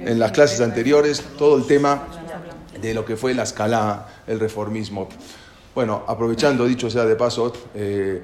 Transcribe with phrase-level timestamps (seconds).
[0.00, 2.02] en las clases anteriores todo el tema
[2.80, 5.08] de lo que fue la escala, el reformismo.
[5.74, 8.22] Bueno, aprovechando, dicho sea de paso, eh,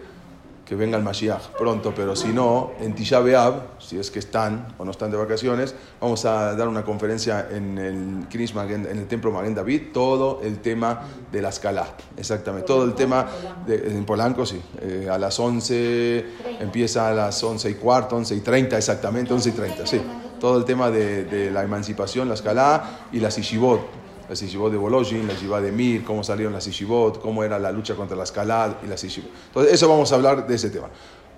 [0.67, 4.75] que venga el Mashiach pronto, pero si no, en Tisha B'Av, si es que están
[4.79, 9.31] o no están de vacaciones, vamos a dar una conferencia en el en el Templo
[9.31, 11.87] Maguen David, todo el tema de la escala,
[12.17, 13.27] exactamente, todo el tema
[13.65, 16.27] de, en Polanco, sí, eh, a las 11,
[16.61, 20.01] empieza a las 11 y cuarto, 11 y 30, exactamente, 11 y 30, sí,
[20.41, 23.81] todo el tema de, la emancipación, la escala y la Sishibot
[24.29, 27.71] la Sishibot de Bolojin, la Yeshiva de Mir, cómo salieron las Sishibot, cómo era la
[27.71, 29.31] lucha contra la escalada y las Sishibot.
[29.47, 30.89] Entonces, eso vamos a hablar de ese tema.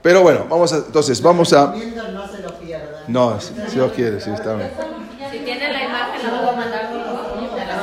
[0.01, 1.67] Pero bueno, vamos a, entonces, vamos a...
[1.67, 3.03] No se lo pierdan.
[3.09, 4.71] No, si Dios quiere, sí, está bien.
[5.31, 6.89] Si tiene la imagen, la vamos a mandar.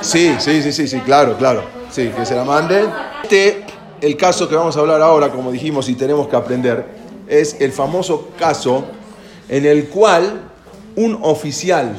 [0.02, 1.64] Sí, sí, sí, sí, sí, claro, claro.
[1.90, 2.88] Sí, que se la manden.
[3.24, 3.66] Este,
[4.02, 6.86] el caso que vamos a hablar ahora, como dijimos y tenemos que aprender,
[7.28, 8.86] es el famoso caso
[9.50, 10.45] en el cual
[10.96, 11.98] un oficial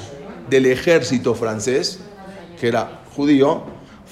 [0.48, 2.00] del ejército francés
[2.58, 3.62] que era judío,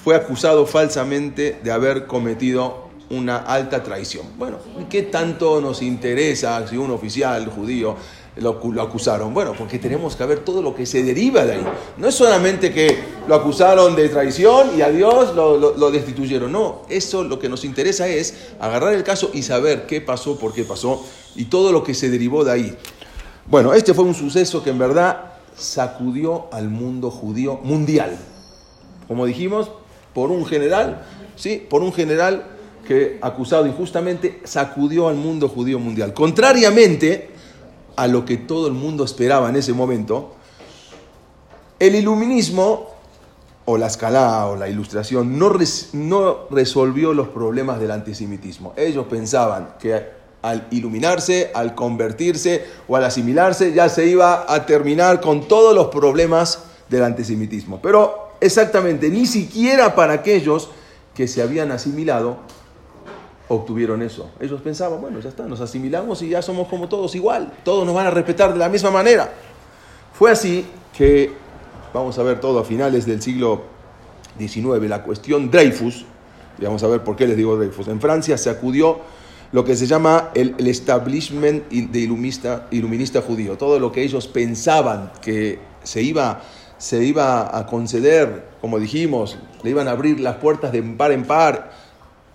[0.03, 4.25] fue acusado falsamente de haber cometido una alta traición.
[4.37, 4.57] Bueno,
[4.89, 7.95] ¿qué tanto nos interesa si un oficial judío
[8.37, 9.33] lo, acusaron?
[9.33, 11.65] Bueno, porque tenemos que ver todo lo que se deriva de ahí.
[11.97, 16.51] No es solamente que lo acusaron de traición y a Dios lo, lo, destituyeron.
[16.51, 20.53] No, eso lo que nos interesa es agarrar el caso y saber qué pasó, por
[20.53, 21.03] qué pasó
[21.35, 22.77] y todo lo que se derivó de ahí.
[23.47, 28.17] Bueno, este fue un suceso que en verdad sacudió al mundo judío mundial
[29.07, 29.71] como dijimos,
[30.13, 31.65] por un general, ¿sí?
[31.69, 32.45] Por un general
[32.87, 36.13] que, acusado injustamente, sacudió al mundo judío mundial.
[36.13, 37.31] Contrariamente
[37.95, 40.35] a lo que todo el mundo esperaba en ese momento,
[41.79, 42.95] el iluminismo,
[43.65, 45.51] o la escala, o la ilustración, no,
[45.93, 48.73] no resolvió los problemas del antisemitismo.
[48.75, 50.14] Ellos pensaban que
[50.45, 55.87] al iluminarse, al convertirse o al asimilarse, ya se iba a terminar con todos los
[55.87, 57.81] problemas del antisemitismo.
[57.81, 60.69] Pero exactamente, ni siquiera para aquellos
[61.15, 62.37] que se habían asimilado
[63.47, 64.29] obtuvieron eso.
[64.39, 67.95] Ellos pensaban, bueno, ya está, nos asimilamos y ya somos como todos igual, todos nos
[67.95, 69.33] van a respetar de la misma manera.
[70.13, 70.63] Fue así
[70.95, 71.33] que,
[71.91, 73.63] vamos a ver todo a finales del siglo
[74.37, 76.05] XIX, la cuestión Dreyfus,
[76.59, 78.99] y vamos a ver por qué les digo Dreyfus, en Francia se acudió
[79.55, 85.13] lo que se llama el, establishment de iluminista, iluminista judío, todo lo que ellos pensaban
[85.21, 86.41] que se iba
[86.77, 91.23] se iba a conceder, como dijimos, le iban a abrir las puertas de par en
[91.23, 91.71] par.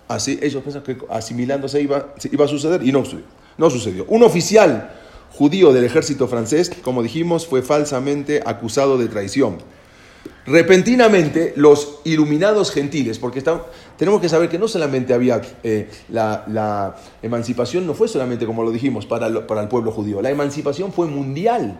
[0.07, 3.25] Así ellos pensaban que asimilándose iba, iba a suceder y no sucedió.
[3.55, 4.05] No sucedió.
[4.07, 4.91] Un oficial
[5.31, 9.59] judío del ejército francés, como dijimos, fue falsamente acusado de traición.
[10.45, 13.43] Repentinamente, los iluminados gentiles, porque
[13.97, 18.71] tenemos que saber que no solamente había eh, la, emancipación, no fue solamente, como lo
[18.71, 21.77] dijimos, para, para el pueblo judío, la emancipación fue mundial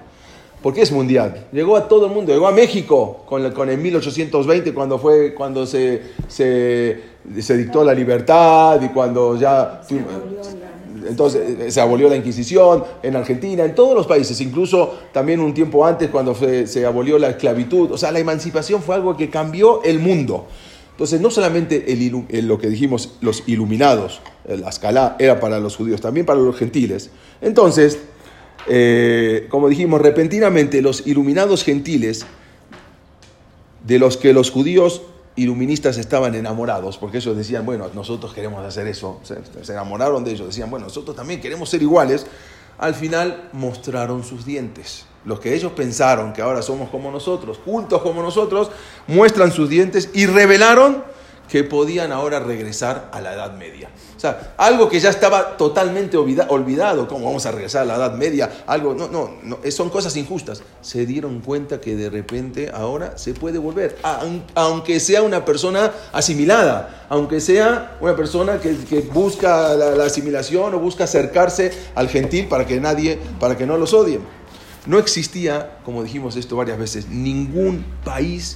[0.62, 1.48] porque es mundial.
[1.52, 5.66] Llegó a todo el mundo, llegó a México con, con el 1820 cuando fue cuando
[5.66, 9.82] se, se, dictó la libertad y cuando ya
[11.08, 15.54] entonces eh, se abolió la Inquisición en Argentina, en todos los países, incluso también un
[15.54, 17.92] tiempo antes cuando se, abolió la esclavitud.
[17.92, 20.48] O sea, la emancipación fue algo que cambió el mundo.
[20.92, 21.86] Entonces, no solamente
[22.44, 27.10] lo que dijimos, los iluminados, la escala era para los judíos, también para los gentiles.
[27.42, 27.98] Entonces,
[28.68, 32.26] eh, como dijimos, repentinamente los iluminados gentiles,
[33.86, 35.02] de los que los judíos
[35.36, 40.48] iluministas estaban enamorados, porque ellos decían, bueno, nosotros queremos hacer eso, se, enamoraron de ellos,
[40.48, 42.26] decían, bueno, nosotros también queremos ser iguales,
[42.78, 45.06] al final mostraron sus dientes.
[45.24, 48.72] Los que ellos pensaron que ahora somos como nosotros, cultos como nosotros,
[49.08, 51.04] muestran sus dientes y revelaron
[51.52, 53.90] que podían ahora regresar a la Edad Media.
[54.16, 58.14] O sea, algo que ya estaba totalmente olvidado, ¿cómo vamos a regresar a la Edad
[58.14, 58.64] Media?
[58.68, 60.64] Algo, no, no, no, son cosas injustas.
[60.80, 63.98] Se dieron cuenta que de repente ahora se puede volver,
[64.56, 68.72] aunque sea una persona asimilada, aunque sea una persona que,
[69.14, 73.76] busca la, la, asimilación o busca acercarse al gentil para que nadie, para que no
[73.76, 74.22] los odien.
[74.86, 78.56] No existía, como dijimos esto varias veces, ningún país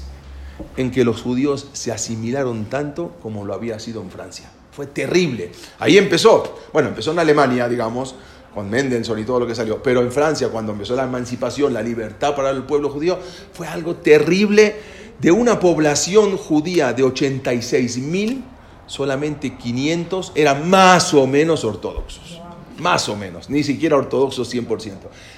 [0.77, 4.49] en que los judíos se asimilaron tanto como lo había sido en Francia.
[4.71, 5.51] Fue terrible.
[5.79, 6.59] Ahí empezó.
[6.73, 8.15] Bueno, empezó en Alemania, digamos,
[8.53, 9.81] con Mendelssohn y todo lo que salió.
[9.81, 13.17] Pero en Francia, cuando empezó la emancipación, la libertad para el pueblo judío,
[13.53, 14.75] fue algo terrible.
[15.19, 18.43] De una población judía de 86 mil,
[18.85, 22.41] solamente 500 eran más o menos ortodoxos
[22.79, 24.93] más o menos, ni siquiera ortodoxos 100%.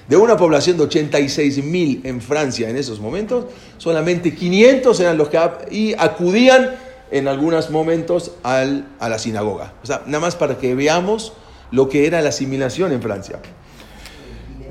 [0.08, 3.46] De una población de 86 mil en Francia en esos momentos,
[3.78, 5.40] solamente 500 eran los que
[5.72, 6.76] y acudían
[7.12, 9.74] en algunos momentos al, a la sinagoga.
[9.84, 11.34] O sea, nada más para que veamos
[11.72, 13.40] lo que era la asimilación en Francia.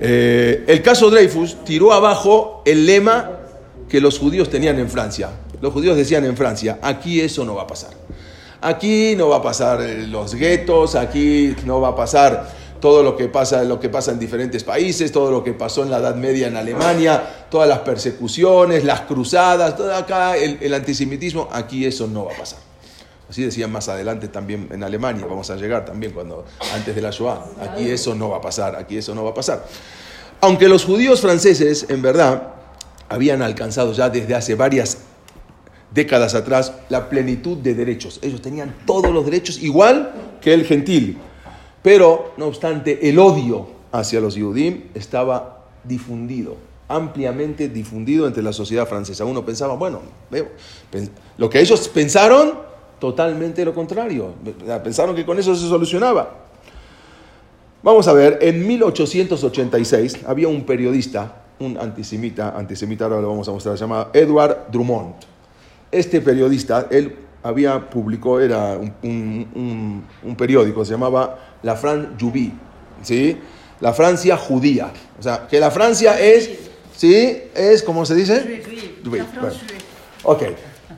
[0.00, 3.30] Eh, el caso Dreyfus tiró abajo el lema
[3.88, 5.30] que los judíos tenían en Francia.
[5.60, 7.90] Los judíos decían en Francia, aquí eso no va a pasar.
[8.60, 13.16] Aquí no va a pasar eh, los guetos, aquí no va a pasar todo lo
[13.16, 16.14] que pasa, lo que pasa en diferentes países, todo lo que pasó en la Edad
[16.14, 22.06] Media en Alemania, todas las persecuciones, las cruzadas, todo acá el, el antisemitismo, aquí eso
[22.06, 22.58] no va a pasar.
[23.28, 26.44] Así decían más adelante también en Alemania, vamos a llegar también cuando
[26.74, 27.44] antes de la Shoah.
[27.60, 29.66] Aquí eso no va a pasar, aquí eso no va a pasar.
[30.40, 32.54] Aunque los judíos franceses, en verdad,
[33.08, 34.98] habían alcanzado ya desde hace varias
[35.96, 38.20] décadas atrás la plenitud de derechos.
[38.22, 41.18] Ellos tenían todos los derechos igual que el gentil.
[41.82, 46.56] Pero, no obstante, el odio hacia los Yudim estaba difundido,
[46.88, 49.24] ampliamente difundido entre la sociedad francesa.
[49.24, 50.00] Uno pensaba, bueno,
[51.38, 52.54] lo que ellos pensaron,
[52.98, 54.34] totalmente lo contrario.
[54.84, 56.44] Pensaron que con eso se solucionaba.
[57.82, 63.52] Vamos a ver, en 1886 había un periodista, un antisemita, antisemita ahora lo vamos a
[63.52, 65.35] mostrar, se llama Edward Drummond.
[65.96, 70.04] Este periodista, él había publicó, era un,
[70.36, 72.52] periódico, se llamaba La France Juby,
[73.02, 73.38] ¿sí?
[73.80, 74.90] La Francia judía.
[75.18, 76.50] O sea, que la Francia es,
[76.94, 77.38] ¿sí?
[77.54, 78.62] Es, ¿cómo se dice?
[80.22, 80.42] Ok,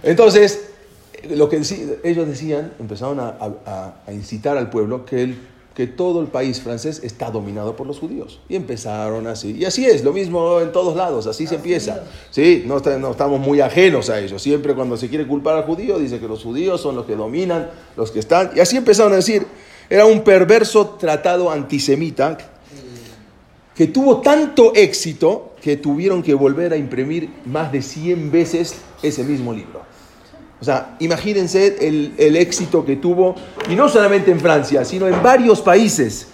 [0.03, 0.71] entonces,
[1.31, 1.61] lo que
[2.03, 3.37] ellos decían, empezaron a,
[4.07, 5.39] a incitar al pueblo que el
[5.79, 8.41] que todo el país francés está dominado por los judíos.
[8.49, 9.53] Y empezaron así.
[9.53, 12.03] Y así es, lo mismo en todos lados, así se empieza.
[12.33, 14.41] Sí, no, no, estamos muy ajenos a ello.
[14.41, 17.71] Siempre cuando se quiere culpar al judío, dice que los judíos son los que dominan,
[17.97, 18.51] los que están.
[18.57, 19.47] Y así empezaron a decir,
[19.89, 22.37] era un perverso tratado antisemita
[23.73, 29.23] que tuvo tanto éxito que tuvieron que volver a imprimir más de 100 veces ese
[29.23, 29.88] mismo libro.
[30.61, 33.37] O sea, imagínense el, éxito que tuvo,
[33.71, 36.29] y no solamente en Francia, sino en varios países.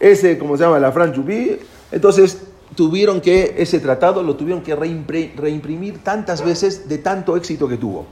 [0.00, 1.60] Ese, como se llama, la France.
[1.92, 2.42] Entonces,
[2.74, 8.06] tuvieron que, ese tratado lo tuvieron que reimprimir tantas veces de tanto éxito que tuvo.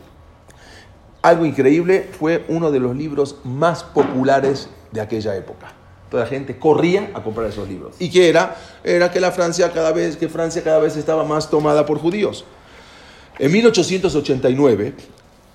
[1.22, 5.72] Algo increíble, fue uno de los libros más populares de aquella época.
[6.10, 7.96] Toda la gente corría a comprar esos libros.
[7.98, 8.56] ¿Y qué era?
[8.84, 12.44] Era que la Francia cada vez, que Francia cada vez estaba más tomada por judíos.
[13.38, 14.94] En 1889,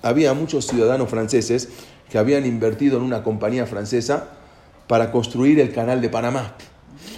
[0.02, 1.68] había muchos ciudadanos franceses
[2.10, 4.28] que habían invertido en una compañía francesa
[4.86, 6.54] para construir el canal de Panamá.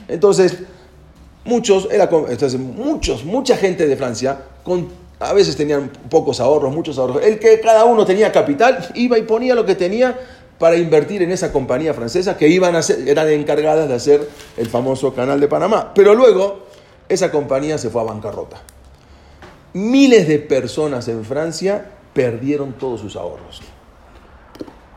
[0.08, 0.58] Entonces,
[1.44, 4.88] muchos, era, entonces, muchos, mucha gente de Francia, con,
[5.18, 7.22] a veces tenían pocos ahorros, muchos ahorros.
[7.22, 10.18] El que cada uno tenía capital, iba y ponía lo que tenía
[10.58, 14.68] para invertir en esa compañía francesa que iban a ser, eran encargadas de hacer el
[14.68, 15.92] famoso canal de Panamá.
[15.94, 16.66] Pero luego,
[17.08, 18.60] esa compañía se fue a bancarrota.
[19.72, 23.62] Miles de personas en Francia perdieron todos sus ahorros.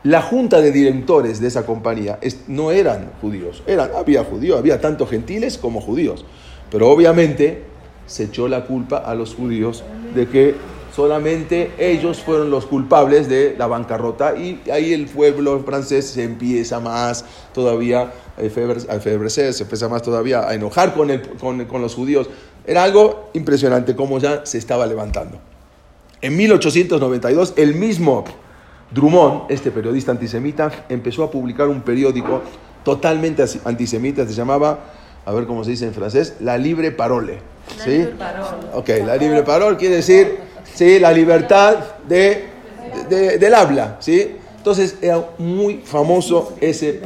[0.02, 5.06] La junta de directores de esa compañía no eran judíos, eran, había judíos, había tanto
[5.06, 6.24] gentiles como judíos,
[6.70, 7.64] pero obviamente
[8.06, 9.82] se echó la culpa a los judíos
[10.14, 10.54] de que
[10.94, 16.78] solamente ellos fueron los culpables de la bancarrota y ahí el pueblo francés se empieza
[16.78, 21.10] más todavía a enfebrecer, se empieza más todavía a enojar con,
[21.40, 22.30] con, con los judíos.
[22.64, 25.38] Era algo impresionante cómo ya se estaba levantando.
[26.22, 28.24] En 1892, el mismo
[28.90, 32.42] Drummond, este periodista antisemita, empezó a publicar un periódico
[32.84, 34.78] totalmente antisemita, se llamaba,
[35.24, 37.40] a ver cómo se dice en francés, La Libre Parole.
[37.84, 38.08] ¿Sí?
[38.72, 40.38] Ok, La Libre Parole quiere decir,
[40.72, 41.76] sí, la libertad
[42.08, 42.48] de,
[43.10, 44.36] del habla, ¿sí?
[44.56, 47.00] Entonces era muy famoso ese,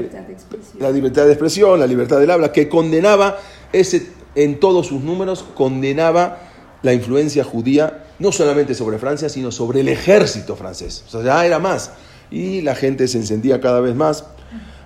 [0.79, 3.39] la libertad de expresión, la libertad del habla, que condenaba
[3.73, 6.39] ese, en todos sus números, condenaba
[6.83, 11.03] la influencia judía no solamente sobre Francia, sino sobre el ejército francés.
[11.09, 11.91] O sea, ya era más.
[12.31, 14.25] Y la gente se encendía cada vez más.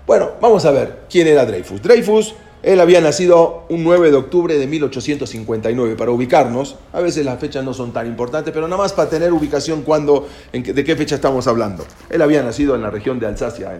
[0.06, 1.82] Bueno, vamos a ver quién era Dreyfus.
[1.82, 5.96] Dreyfus, él había nacido un 9 de octubre de 1859.
[5.96, 9.32] Para ubicarnos, a veces las fechas no son tan importantes, pero nada más para tener
[9.32, 11.84] ubicación cuando, de qué fecha estamos hablando.
[12.08, 13.72] Él había nacido en la región de Alsacia,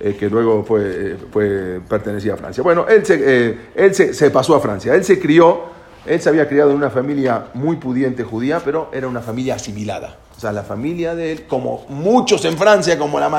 [0.00, 2.62] eh, que luego fue, fue, pertenecía a Francia.
[2.62, 4.94] Bueno, él, se, eh, él se pasó a Francia.
[4.94, 9.06] Él se crió él se había criado en una familia muy pudiente judía, pero era
[9.06, 10.16] una familia asimilada.
[10.36, 13.30] O sea, la familia de él, como muchos en Francia, como la,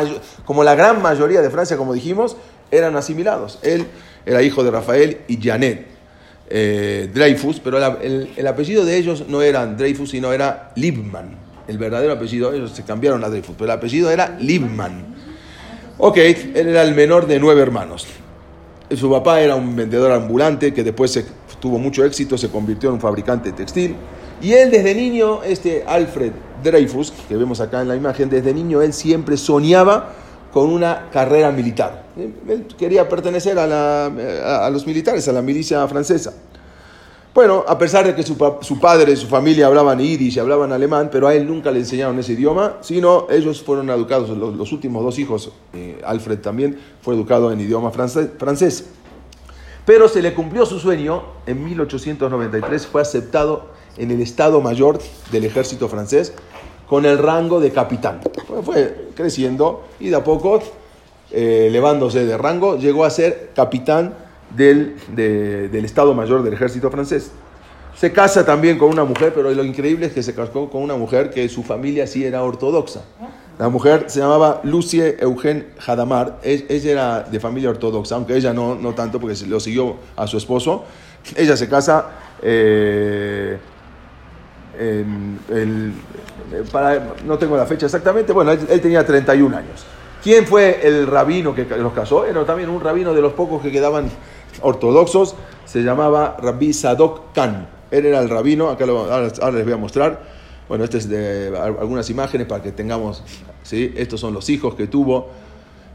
[0.45, 2.37] como la gran mayoría de Francia, como dijimos,
[2.69, 3.59] eran asimilados.
[3.63, 3.87] Él
[4.25, 5.87] era hijo de Rafael y Janet
[6.53, 11.37] eh, Dreyfus, pero el, apellido de ellos no era Dreyfus, sino era Liebman.
[11.67, 15.15] El verdadero apellido, ellos se cambiaron a Dreyfus, pero el apellido era Liebman.
[15.97, 18.05] Ok, él era el menor de nueve hermanos.
[18.93, 21.25] Su papá era un vendedor ambulante que después se
[21.61, 23.95] tuvo mucho éxito, se convirtió en un fabricante textil.
[24.41, 28.81] Y él desde niño, este Alfred Dreyfus, que vemos acá en la imagen, desde niño
[28.81, 30.13] él siempre soñaba
[30.51, 32.07] con una carrera militar.
[32.17, 36.33] Él quería pertenecer a, los militares, a la milicia francesa.
[37.33, 41.29] Bueno, a pesar de que su, padre y su familia hablaban yiddish hablaban alemán, pero
[41.29, 45.49] a él nunca le enseñaron ese idioma, sino ellos fueron educados, los, últimos dos hijos,
[45.73, 48.89] eh, Alfred también fue educado en idioma francés,
[49.85, 54.99] Pero se le cumplió su sueño, en 1893 fue aceptado en el Estado Mayor
[55.31, 56.33] del ejército francés
[56.87, 58.19] con el rango de capitán.
[58.63, 60.61] Fue creciendo y de a poco,
[61.31, 64.13] eh, elevándose de rango, llegó a ser capitán
[64.55, 67.31] del, del Estado Mayor del Ejército francés.
[67.95, 70.95] Se casa también con una mujer, pero lo increíble es que se casó con una
[70.95, 73.03] mujer que su familia sí era ortodoxa.
[73.61, 76.39] La mujer se llamaba Lucie Eugène Hadamar.
[76.41, 80.25] E, ella era de familia ortodoxa, aunque ella no, no tanto porque lo siguió a
[80.25, 80.83] su esposo.
[81.35, 82.09] Ella se casa
[82.41, 83.59] eh,
[86.71, 89.85] para, no tengo la fecha exactamente, bueno, él, tenía 31 años.
[90.23, 92.25] ¿Quién fue el rabino que los casó?
[92.25, 94.09] Era también un rabino de los pocos que quedaban
[94.61, 97.67] ortodoxos, se llamaba Rabbi Sadok Khan.
[97.91, 100.40] Él era el rabino, acá ahora, les voy a mostrar.
[100.71, 103.21] Bueno, este es de algunas imágenes para que tengamos,
[103.61, 103.91] ¿sí?
[103.93, 105.27] Estos son los hijos que tuvo.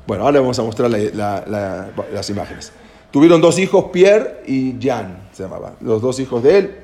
[0.07, 2.73] Bueno, ahora vamos a mostrar las imágenes.
[3.11, 6.77] Tuvieron dos hijos, Pierre y Jan, se llamaban, los dos hijos de él.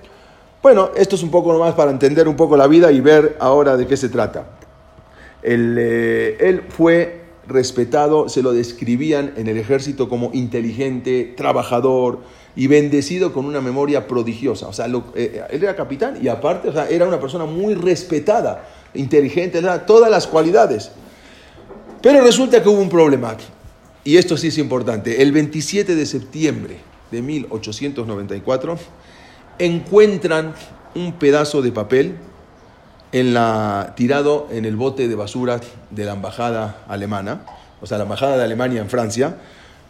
[0.62, 3.76] Bueno, esto es un poco más para entender un poco la vida y ver ahora
[3.76, 4.46] de qué se trata.
[5.42, 12.20] Eh, él fue respetado, se lo describían en el ejército como inteligente, trabajador
[12.54, 14.68] y bendecido con una memoria prodigiosa.
[14.68, 18.68] O sea, eh, él era capitán y aparte o sea, era una persona muy respetada,
[18.94, 20.90] inteligente, todas las cualidades.
[22.02, 23.36] Pero resulta que hubo un problema,
[24.04, 25.22] y esto sí es importante.
[25.22, 26.78] El 27 de septiembre
[27.10, 28.78] de 1894
[29.58, 30.54] encuentran
[30.94, 32.16] un pedazo de papel
[33.12, 37.44] en la, tirado en el bote de basura de la embajada alemana,
[37.80, 39.36] o sea, la embajada de Alemania en Francia,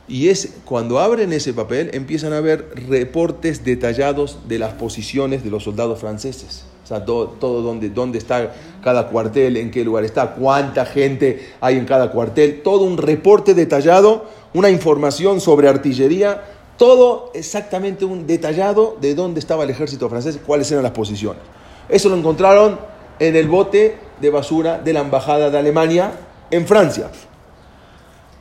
[0.08, 5.50] y es cuando abren ese papel empiezan a ver reportes detallados de las posiciones de
[5.50, 6.64] los soldados franceses.
[6.84, 11.52] O sea, todo, todo donde, dónde está cada cuartel, en qué lugar está, cuánta gente
[11.60, 16.42] hay en cada cuartel, todo un reporte detallado, una información sobre artillería,
[16.76, 21.40] todo exactamente un detallado de dónde estaba el ejército francés, cuáles eran las posiciones.
[21.88, 22.78] Eso lo encontraron
[23.20, 26.12] en el bote de basura de la Embajada de Alemania
[26.50, 27.10] en Francia.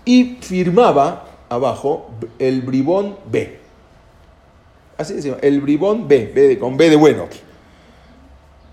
[0.04, 3.60] Y firmaba abajo el bribón B.
[4.98, 7.28] Así decimos, el bribón B, con B de bueno.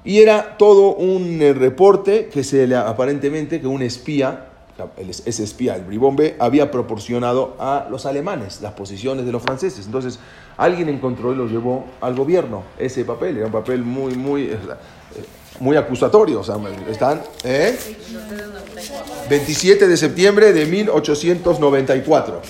[0.05, 4.47] Y era todo un eh, reporte que se le aparentemente que un espía,
[4.97, 9.87] ese espía, el bribón B, había proporcionado a los alemanes las posiciones de los franceses.
[9.87, 10.21] Entonces,
[10.57, 12.63] alguien encontró y lo llevó al gobierno.
[12.79, 14.51] Ese papel era un papel muy, muy
[15.61, 16.41] muy acusatorio.
[16.41, 16.57] O sea,
[16.91, 17.21] están,
[19.29, 19.89] 27 ¿eh?
[19.89, 22.41] de septiembre de 1894.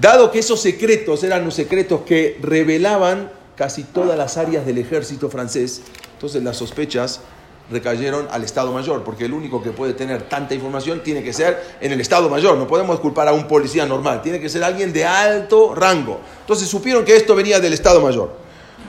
[0.00, 5.28] Dado que esos secretos eran los secretos que revelaban casi todas las áreas del ejército
[5.28, 5.82] francés,
[6.14, 7.20] entonces las sospechas
[7.70, 11.76] recayeron al Estado Mayor, porque el único que puede tener tanta información tiene que ser
[11.80, 12.56] en el Estado Mayor.
[12.56, 16.20] No podemos culpar a un policía normal, tiene que ser alguien de alto rango.
[16.40, 18.32] Entonces supieron que esto venía del Estado Mayor.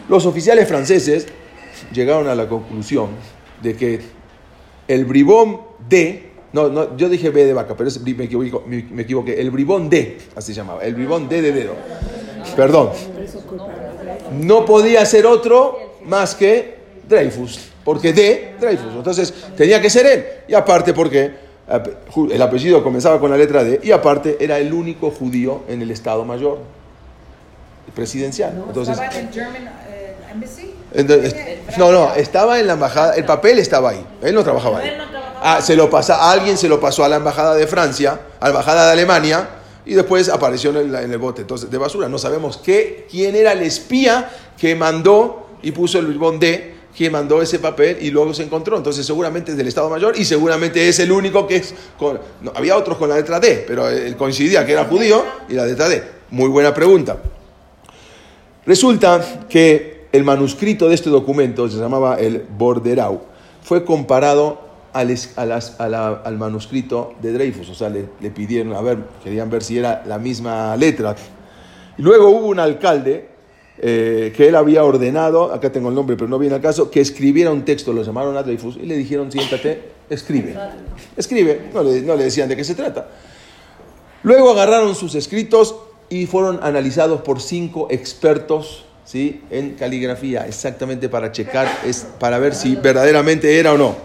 [0.09, 1.27] Los oficiales franceses
[1.93, 3.09] llegaron a la conclusión
[3.61, 4.01] de que
[4.87, 9.89] el bribón D, no, no, yo dije B de vaca, pero me, equivoqué, el bribón
[9.89, 11.73] D, así se llamaba, el bribón D de dedo,
[12.55, 12.89] perdón,
[14.39, 16.75] no podía ser otro más que
[17.07, 21.31] Dreyfus, porque D, Dreyfus, entonces tenía que ser él, y aparte porque
[22.31, 25.91] el apellido comenzaba con la letra D, y aparte era el único judío en el
[25.91, 26.59] Estado Mayor
[27.95, 28.63] presidencial.
[28.67, 28.97] Entonces,
[31.77, 34.91] no, no, estaba en la embajada, el papel estaba ahí, él no trabajaba ahí.
[35.43, 38.49] Ah, se lo pasa, alguien se lo pasó a la embajada de Francia, a la
[38.49, 39.49] embajada de Alemania,
[39.85, 42.07] y después apareció en el, bote entonces, de basura.
[42.07, 47.09] No sabemos qué, quién era el espía que mandó y puso el Luis D, que
[47.09, 48.77] mandó ese papel y luego se encontró.
[48.77, 51.73] Entonces seguramente es del Estado Mayor y seguramente es el único que es...
[52.53, 55.89] había otros con la letra D, pero él coincidía que era judío y la letra
[55.89, 56.03] D.
[56.29, 57.17] Muy buena pregunta.
[58.65, 63.21] Resulta que el manuscrito de este documento, se llamaba el Borderau,
[63.61, 64.59] fue comparado
[64.93, 70.17] al, manuscrito de Dreyfus, o sea, le, pidieron, a ver, querían ver si era la
[70.17, 71.15] misma letra.
[71.97, 73.29] Luego hubo un alcalde
[73.77, 76.99] eh, que él había ordenado, acá tengo el nombre, pero no viene al caso, que
[76.99, 80.55] escribiera un texto, lo llamaron a Dreyfus y le dijeron, siéntate, escribe.
[81.15, 83.07] Escribe, no le, no le decían de qué se trata.
[84.23, 85.75] Luego agarraron sus escritos
[86.09, 89.41] y fueron analizados por cinco expertos ¿sí?
[89.49, 93.95] en caligrafía, exactamente para checar, es para ver si verdaderamente era o no.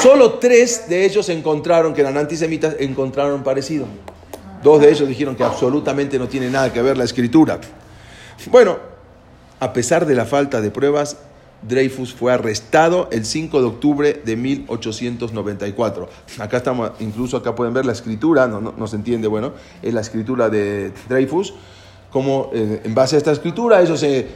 [0.00, 3.86] Solo tres de ellos encontraron, que eran antisemitas, encontraron parecido.
[4.62, 7.60] Dos de ellos dijeron que absolutamente no tiene nada que ver la escritura.
[8.50, 8.92] Bueno,
[9.60, 11.18] A pesar de la falta de pruebas,
[11.62, 16.08] Dreyfus fue arrestado el 5 de octubre de 1894.
[16.40, 20.00] Acá estamos, incluso acá pueden ver la escritura, no, no, se entiende, bueno, es la
[20.00, 21.54] escritura de Dreyfus.
[22.12, 24.26] Como eh, en base a esta escritura, ellos se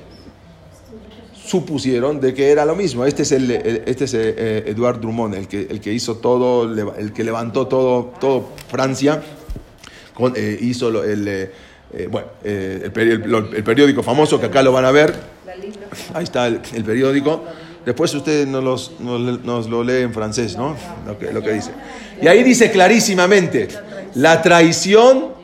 [1.35, 3.05] supusieron de que era lo mismo.
[3.05, 6.65] Este es, el, este es eh, Eduard Drummond, el que, el que hizo todo,
[6.97, 9.23] el que levantó todo, todo Francia,
[10.15, 11.51] con, eh, hizo el,
[12.11, 15.37] bueno, el, periódico famoso, que acá lo van a ver
[16.15, 17.45] Ahí está el, periódico.
[17.85, 20.77] Después ustedes nos, nos, lo leen en francés, ¿no?
[21.07, 21.71] Lo que, lo que dice.
[22.21, 23.69] Y ahí dice clarísimamente,
[24.15, 25.36] la traición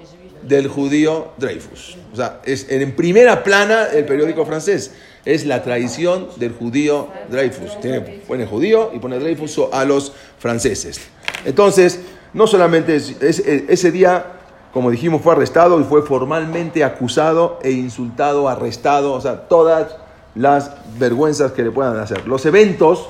[0.42, 1.96] del judío Dreyfus.
[2.12, 4.92] O sea, es en primera plana el periódico francés.
[5.24, 7.80] Es la traición del judío Dreyfus.
[7.80, 11.00] Tiene, pone judío y pone Dreyfus a los franceses.
[11.44, 12.00] Entonces,
[12.32, 14.26] no solamente ese día,
[14.72, 19.12] como dijimos, fue arrestado y fue formalmente acusado e insultado, arrestado.
[19.12, 19.96] O sea, todas
[20.34, 22.26] las vergüenzas que le puedan hacer.
[22.26, 23.06] Los eventos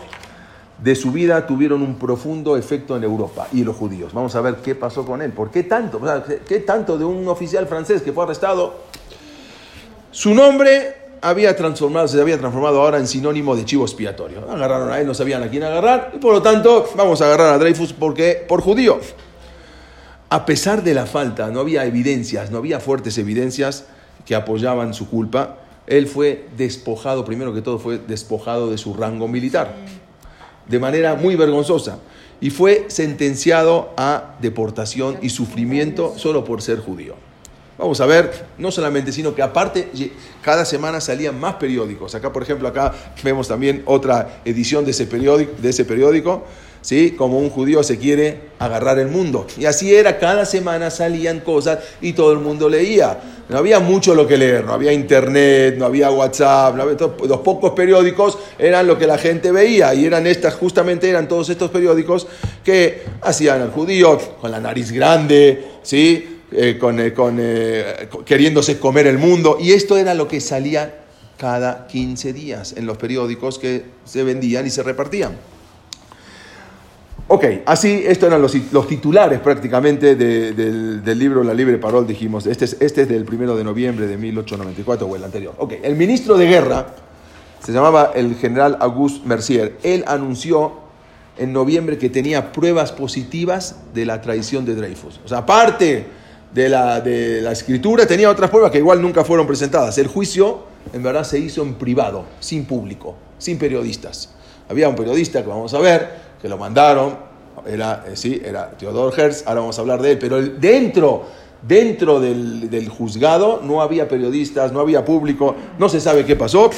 [0.82, 4.12] de su vida tuvieron un profundo efecto en Europa y los judíos.
[4.12, 5.32] Vamos a ver qué pasó con él.
[5.32, 6.00] ¿Por qué tanto?
[6.46, 8.74] ¿Qué tanto de un oficial francés que fue arrestado?
[10.10, 14.50] Su nombre había transformado, se había transformado ahora en sinónimo de chivo expiatorio.
[14.50, 17.54] Agarraron a él, no sabían a quién agarrar, y por lo tanto vamos a agarrar
[17.54, 18.98] a Dreyfus porque, por judío.
[20.30, 23.86] A pesar de la falta, no había evidencias, no había fuertes evidencias
[24.26, 29.26] que apoyaban su culpa él fue despojado, primero que todo fue despojado de su rango
[29.26, 29.74] militar,
[30.72, 31.98] de manera muy vergonzosa,
[32.40, 37.14] y fue sentenciado a deportación y sufrimiento solo por ser judío.
[37.76, 39.90] Vamos a ver, no solamente, sino que aparte
[40.40, 42.14] cada semana salían más periódicos.
[42.14, 46.44] Acá, por ejemplo, acá vemos también otra edición de ese periódico, de ese periódico
[46.82, 47.12] ¿sí?
[47.12, 49.46] Como un judío se quiere agarrar el mundo.
[49.56, 53.18] Y así era, cada semana salían cosas y todo el mundo leía.
[53.48, 58.38] No había mucho lo que leer, no había internet, no había WhatsApp, los pocos periódicos
[58.58, 62.26] eran lo que la gente veía y eran estas, justamente eran todos estos periódicos
[62.64, 66.40] que hacían al judío con la nariz grande, ¿sí?
[66.54, 71.00] Eh, con, eh, eh, queriéndose comer el mundo y esto era lo que salía
[71.38, 75.32] cada 15 días en los periódicos que se vendían y se repartían.
[77.28, 82.46] Ok, así, estos eran los, titulares prácticamente del, libro La Libre Parol, dijimos.
[82.46, 85.54] Este es, este es del primero de noviembre de 1894 o el anterior.
[85.58, 86.86] Ok, el ministro de guerra
[87.64, 89.78] se llamaba el general Auguste Mercier.
[89.82, 90.72] Él anunció
[91.38, 95.20] en noviembre que tenía pruebas positivas de la traición de Dreyfus.
[95.24, 96.06] O sea, aparte
[96.52, 99.96] de la, de la escritura, tenía otras pruebas que igual nunca fueron presentadas.
[99.96, 104.34] El juicio, en verdad, se hizo en privado, sin público, sin periodistas.
[104.68, 107.16] Había un periodista que vamos a ver que lo mandaron,
[107.66, 111.26] era, eh, sí, era Theodor Herz, ahora vamos a hablar de él, pero dentro,
[111.62, 116.70] dentro del, juzgado no había periodistas, no había público, no se sabe qué pasó.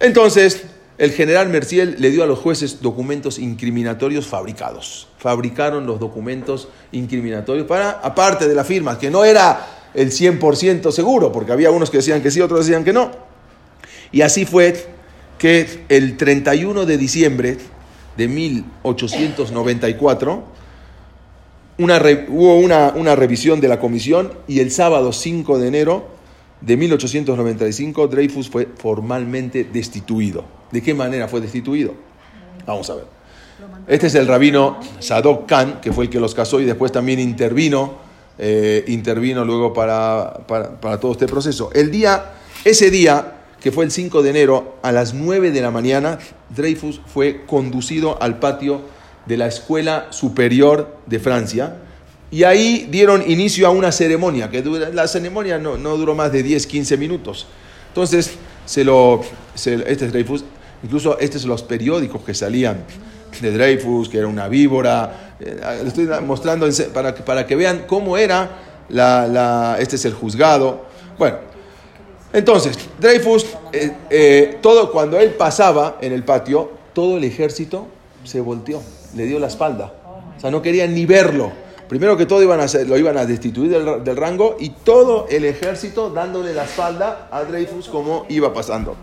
[0.00, 0.64] Entonces,
[0.96, 5.08] el general Merciel le dio a los jueces documentos incriminatorios fabricados.
[5.18, 11.30] Fabricaron los documentos incriminatorios para, aparte de la firma, que no era el 100% seguro,
[11.30, 13.10] porque había unos que decían que sí, otros decían que no.
[14.12, 14.86] Y así fue
[15.38, 17.58] que el 31 de diciembre
[18.18, 20.42] de 1894,
[21.78, 26.08] una hubo una, una, revisión de la comisión y el sábado 5 de enero
[26.60, 30.44] de 1895 Dreyfus fue formalmente destituido.
[30.72, 31.94] ¿De qué manera fue destituido?
[32.66, 33.04] Vamos a ver.
[33.86, 37.20] Este es el rabino Sadok Khan, que fue el que los casó y después también
[37.20, 37.98] intervino,
[38.36, 41.70] eh, intervino luego para, para, para todo este proceso.
[41.72, 42.32] El día,
[42.64, 46.18] ese día, que fue el 5 de enero, a las 9 de la mañana,
[46.50, 48.82] Dreyfus fue conducido al patio
[49.26, 51.76] de la Escuela Superior de Francia
[52.30, 56.66] y ahí dieron inicio a una ceremonia, que la ceremonia no, duró más de 10,
[56.66, 57.46] 15 minutos.
[57.88, 58.32] Entonces,
[58.66, 59.22] se lo,
[59.54, 60.44] este es Dreyfus,
[60.82, 62.84] incluso estos son los periódicos que salían
[63.40, 68.50] de Dreyfus, que era una víbora, eh, estoy mostrando para, para que vean cómo era,
[68.90, 70.86] la, este es el juzgado.
[71.18, 71.38] Bueno,
[72.32, 77.86] entonces, Dreyfus, eh, eh, todo, cuando él pasaba en el patio, todo el ejército
[78.24, 78.82] se volteó,
[79.14, 79.92] le dio la espalda.
[80.36, 81.50] O sea, no querían ni verlo.
[81.88, 86.10] Primero que todo iban a lo iban a destituir del, rango y todo el ejército
[86.10, 88.94] dándole la espalda a Dreyfus como iba pasando.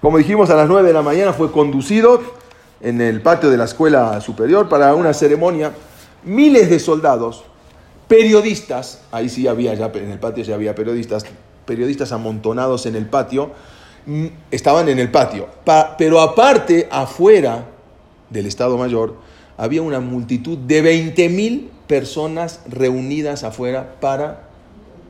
[0.00, 2.20] Como dijimos, a las 9 de la mañana fue conducido
[2.80, 5.72] en el patio de la escuela superior para una ceremonia.
[6.24, 7.44] Miles de soldados,
[8.08, 11.24] periodistas, ahí sí había, ya en el patio ya había periodistas,
[11.66, 13.50] periodistas amontonados en el patio,
[14.06, 15.48] mm, estaban en el patio.
[15.98, 17.66] pero aparte, afuera
[18.30, 19.16] del Estado Mayor,
[19.56, 24.46] había una multitud de 20.000 personas reunidas afuera para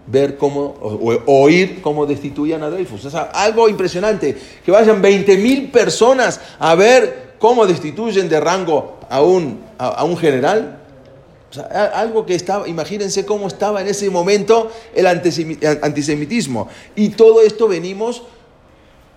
[0.07, 3.05] ver cómo, o, oír cómo destituían a Dreyfus.
[3.05, 8.99] O sea, algo impresionante, que vayan 20 mil personas a ver cómo destituyen de rango
[9.11, 10.83] a un, a, un general.
[11.51, 16.69] O sea, algo que estaba, imagínense cómo estaba en ese momento el antisemitismo.
[16.95, 18.23] Y todo esto venimos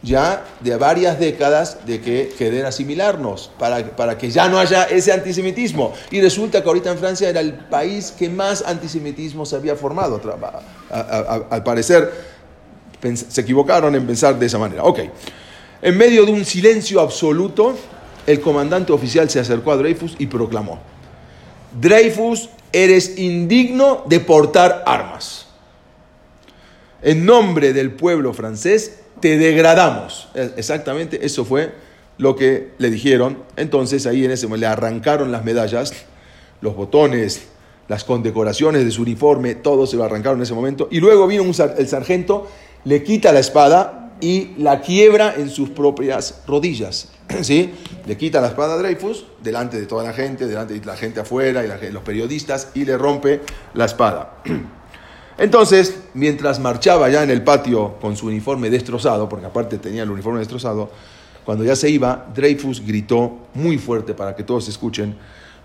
[0.02, 5.12] ya de varias décadas de que querer asimilarnos para, para, que ya no haya ese
[5.12, 5.94] antisemitismo.
[6.12, 10.22] Y resulta que ahorita en Francia era el país que más antisemitismo se había formado.
[10.90, 12.12] al parecer
[13.14, 14.84] se equivocaron en pensar de esa manera.
[14.84, 15.00] Ok,
[15.82, 17.76] en medio de un silencio absoluto,
[18.28, 20.80] el comandante oficial se acercó a Dreyfus y proclamó,
[21.72, 25.48] Dreyfus, eres indigno de portar armas.
[27.02, 30.30] En nombre del pueblo francés, te degradamos.
[30.34, 31.74] Exactamente eso fue
[32.18, 33.40] lo que le dijeron.
[33.56, 35.94] Entonces ahí en ese momento le arrancaron las medallas,
[36.62, 37.48] los botones,
[37.88, 40.88] las condecoraciones de su uniforme, todo se lo arrancaron en ese momento.
[40.92, 42.48] Y luego vino el sargento,
[42.84, 47.10] le quita la espada y la quiebra en sus propias rodillas.
[47.42, 47.74] ¿Sí?
[48.06, 51.20] Le quita la espada a Dreyfus delante de toda la gente, delante de la gente
[51.20, 53.42] afuera y los periodistas y le rompe
[53.74, 54.38] la espada.
[55.38, 60.10] Entonces, mientras marchaba ya en el patio con su uniforme destrozado, porque aparte tenía el
[60.10, 60.90] uniforme destrozado,
[61.46, 65.16] cuando ya se iba, Dreyfus gritó muy fuerte para que todos escuchen,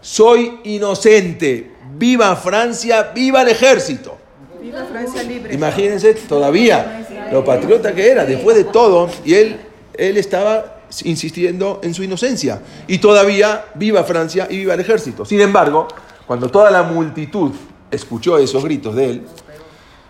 [0.00, 4.16] soy inocente, viva Francia, viva el ejército.
[4.62, 5.52] Viva Francia libre.
[5.52, 9.56] Imagínense todavía lo patriota que era, después de todo, y él,
[9.94, 10.73] él estaba
[11.04, 12.60] insistiendo en su inocencia.
[12.86, 15.24] Y todavía viva Francia y viva el ejército.
[15.24, 15.88] Sin embargo,
[16.26, 17.52] cuando toda la multitud
[17.90, 19.26] escuchó esos gritos de él,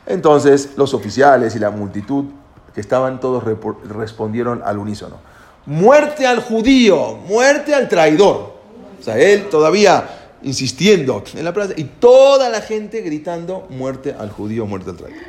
[0.06, 2.24] entonces los oficiales y la multitud
[2.74, 3.44] que estaban todos
[3.88, 5.16] respondieron al unísono.
[5.66, 8.54] Muerte al judío, muerte al traidor.
[9.00, 14.30] O sea, él todavía insistiendo en la plaza y toda la gente gritando muerte al
[14.30, 15.22] judío, muerte al traidor.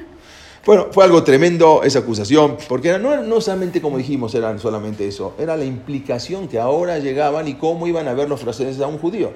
[0.65, 5.55] Bueno, fue algo tremendo esa acusación, porque no, solamente como dijimos era solamente eso, era
[5.55, 9.31] la implicación que ahora llegaban y cómo iban a ver los franceses a un judío.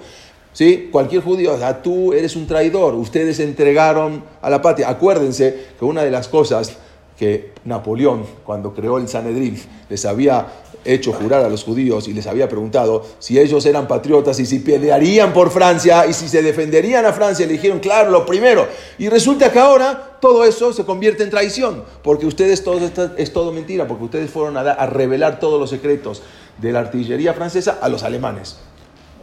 [0.53, 0.89] ¿Sí?
[0.91, 4.89] Cualquier judío, tú eres un traidor, ustedes entregaron a la patria.
[4.89, 6.75] Acuérdense que una de las cosas
[7.19, 10.47] que Napoleón, cuando creó el Sanedrín, les había
[10.85, 14.59] hecho jurar a los judíos y les había preguntado si ellos eran patriotas y si
[14.59, 17.45] pelearían por Francia y si se defenderían a Francia.
[17.45, 18.65] Le dijeron, claro, lo primero.
[18.97, 22.79] Y resulta que ahora todo eso se convierte en traición, porque ustedes, todo
[23.17, 26.23] es todo mentira, porque ustedes fueron a, a revelar todos los secretos
[26.57, 28.59] de la artillería francesa a los alemanes.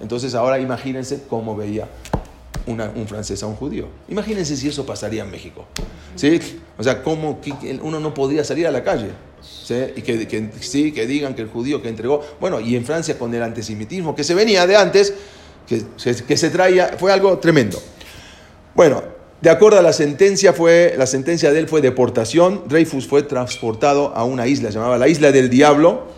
[0.03, 1.89] Entonces ahora imagínense cómo veía
[2.67, 3.89] un francés a un judío.
[4.09, 5.67] Imagínense si eso pasaría en México.
[6.17, 6.41] ¿Sí?
[6.79, 7.41] O sea, cómo
[7.83, 9.11] uno no podría salir a la calle.
[9.97, 12.23] Y que, sí, que digan que el judío que entregó.
[12.41, 15.15] Bueno, y en Francia con el antisemitismo que se venía de antes,
[15.67, 15.83] que,
[16.27, 17.81] que se traía, fue algo tremendo.
[18.75, 19.03] Bueno,
[19.41, 22.65] de acuerdo a la sentencia, fue, la sentencia de él fue deportación.
[22.69, 26.09] Dreyfus fue transportado a una isla, llamaba la Isla del Diablo.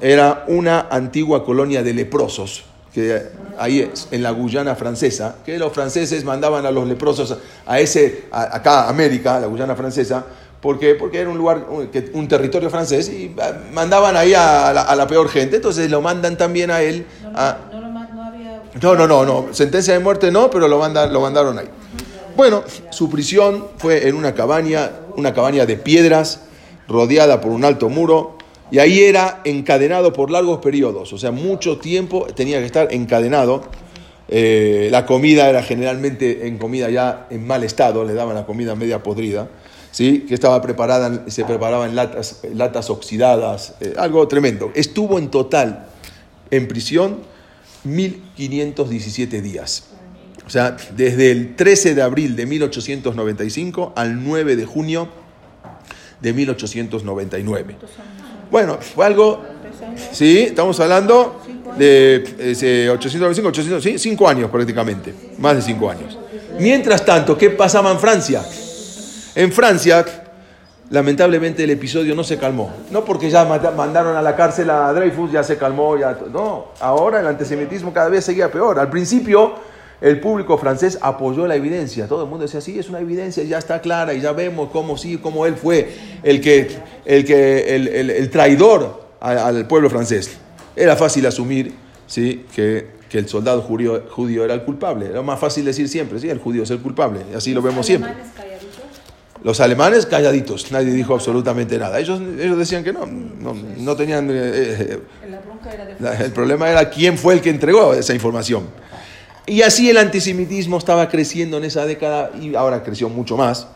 [0.00, 3.22] Era una antigua colonia de leprosos que
[3.58, 8.84] ahí en la Guyana francesa, que los franceses mandaban a los leprosos a ese, acá
[8.84, 10.24] a América, la Guyana francesa,
[10.60, 15.28] porque, porque era un lugar, un, territorio francés, y ah, mandaban ahí a la, peor
[15.28, 17.04] gente, entonces lo mandan también a él.
[18.80, 21.68] No, no, no, no, sentencia de muerte no, pero lo, mandan, lo mandaron ahí.
[22.36, 26.40] Bueno, su prisión fue en una cabaña, una cabaña de piedras,
[26.88, 28.38] rodeada por un alto muro,
[28.70, 33.62] y ahí era encadenado por largos periodos, o sea, mucho tiempo tenía que estar encadenado.
[34.26, 38.74] Eh, la comida era generalmente en comida ya en mal estado, le daban la comida
[38.74, 39.48] media podrida,
[39.90, 40.24] ¿sí?
[40.26, 44.72] que estaba preparada, se preparaba en latas, latas oxidadas, eh, algo tremendo.
[44.74, 45.86] Estuvo en total
[46.50, 47.18] en prisión
[47.84, 49.84] 1517 días.
[50.46, 55.08] O sea, desde el 13 de abril de 1895 al 9 de junio
[56.20, 57.76] de 1899.
[58.50, 59.42] Bueno, fue algo,
[60.12, 61.40] sí, estamos hablando
[61.76, 66.18] de 895, 800, sí, cinco años prácticamente, más de cinco años.
[66.58, 68.42] Mientras tanto, ¿qué pasaba en Francia?
[69.34, 70.04] En Francia,
[70.90, 72.72] lamentablemente el episodio no se calmó.
[72.90, 76.16] No porque ya mandaron a la cárcel a Dreyfus, ya se calmó, ya...
[76.32, 78.78] No, ahora el antisemitismo cada vez seguía peor.
[78.78, 79.54] Al principio
[80.00, 82.06] el público francés apoyó la evidencia.
[82.06, 84.96] Todo el mundo decía, sí, es una evidencia, ya está clara y ya vemos cómo
[84.96, 90.36] sí, cómo él fue el que, el, que, el, traidor al pueblo francés.
[90.76, 91.72] Era fácil asumir
[92.06, 92.44] ¿sí?
[92.54, 95.06] que, que el soldado judío, judío, era el culpable.
[95.06, 97.20] Era más fácil decir siempre, sí, el judío es el culpable.
[97.32, 98.12] Y así lo vemos siempre.
[99.44, 102.00] Los alemanes calladitos, nadie dijo absolutamente nada.
[102.00, 104.30] Ellos, ellos decían que no, no, tenían...
[104.30, 105.00] Eh, eh,
[106.20, 108.64] el problema era quién fue el que entregó esa información.
[109.46, 113.68] Y así el antisemitismo estaba creciendo en esa década y ahora creció mucho más.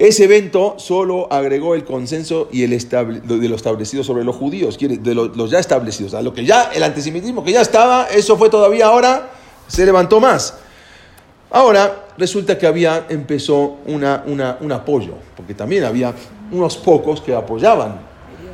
[0.00, 5.14] Ese evento solo agregó el consenso y el de lo establecido sobre los judíos, de
[5.14, 9.30] los ya establecidos, lo que ya, el antisemitismo que ya estaba, eso fue todavía ahora,
[9.68, 10.54] se levantó más.
[11.50, 16.14] Ahora resulta que había, empezó una, un apoyo, porque también había
[16.50, 18.00] unos pocos que apoyaban,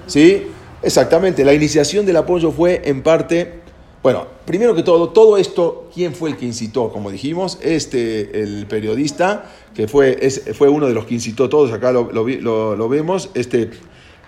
[0.09, 0.49] ¿sí?
[0.83, 3.61] Exactamente, la iniciación del apoyo fue en parte
[4.07, 6.91] bueno, primero que todo, todo esto, ¿quién fue el que incitó?
[6.91, 11.91] Como dijimos, este, el periodista, que fue, fue uno de los que incitó todos, acá
[11.91, 13.69] lo, lo, vemos, este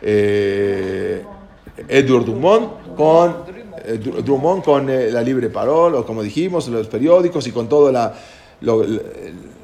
[0.03, 1.23] eh,
[1.87, 3.37] Edward Drummond, con,
[3.85, 7.93] eh, Drummond con eh, la libre parola, o como dijimos, los periódicos y con todo
[7.93, 8.13] la,
[8.63, 8.85] lo,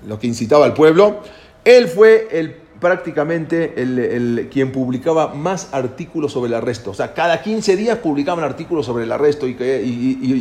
[0.06, 1.22] lo que incitaba al pueblo.
[1.64, 6.90] Él fue el prácticamente el, quien publicaba más artículos sobre el arresto.
[6.90, 9.82] O sea, cada 15 días publicaban artículos sobre el arresto y, que,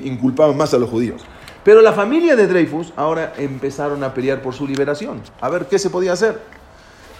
[0.03, 1.21] inculpaban más a los judíos.
[1.63, 5.21] Pero la familia de Dreyfus ahora empezaron a pelear por su liberación.
[5.39, 6.37] A ver qué se podía hacer.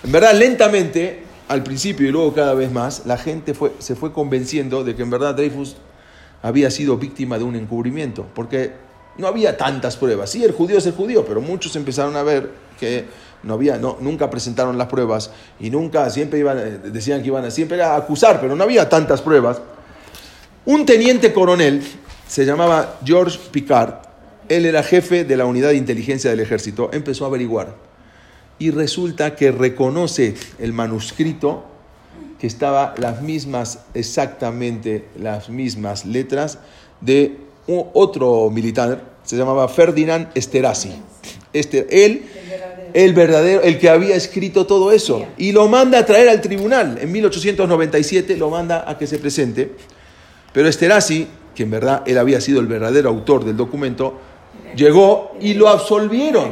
[0.04, 4.12] En verdad, lentamente, al principio y luego cada vez más, la gente fue, se fue
[4.12, 5.78] convenciendo de que en verdad Dreyfus
[6.42, 8.26] había sido víctima de un encubrimiento.
[8.36, 8.74] Porque
[9.18, 10.32] no había tantas pruebas.
[10.32, 13.06] Sí, el judío es el judío, pero muchos empezaron a ver que
[13.44, 17.46] no había, no, nunca presentaron las pruebas y nunca, siempre iban, eh, decían que iban
[17.46, 19.62] a, siempre acusar, pero no había tantas pruebas.
[20.66, 21.84] Un teniente coronel
[22.28, 23.96] se llamaba George Picard,
[24.50, 27.76] él era jefe de la unidad de inteligencia del ejército, empezó a averiguar
[28.60, 31.66] y resulta que reconoce el manuscrito
[32.40, 36.60] que estaba las mismas, exactamente las mismas letras
[37.02, 40.94] de otro militar, se llamaba Ferdinand Esterhazy.
[41.54, 42.26] Este, él
[42.94, 45.26] el verdadero, el que había escrito todo eso.
[45.38, 46.98] Y lo manda a traer al tribunal.
[47.02, 49.72] En 1897 lo manda a que se presente.
[50.54, 54.20] Pero Esterasi, que en verdad él había sido el verdadero autor del documento,
[54.76, 56.52] llegó y lo absolvieron.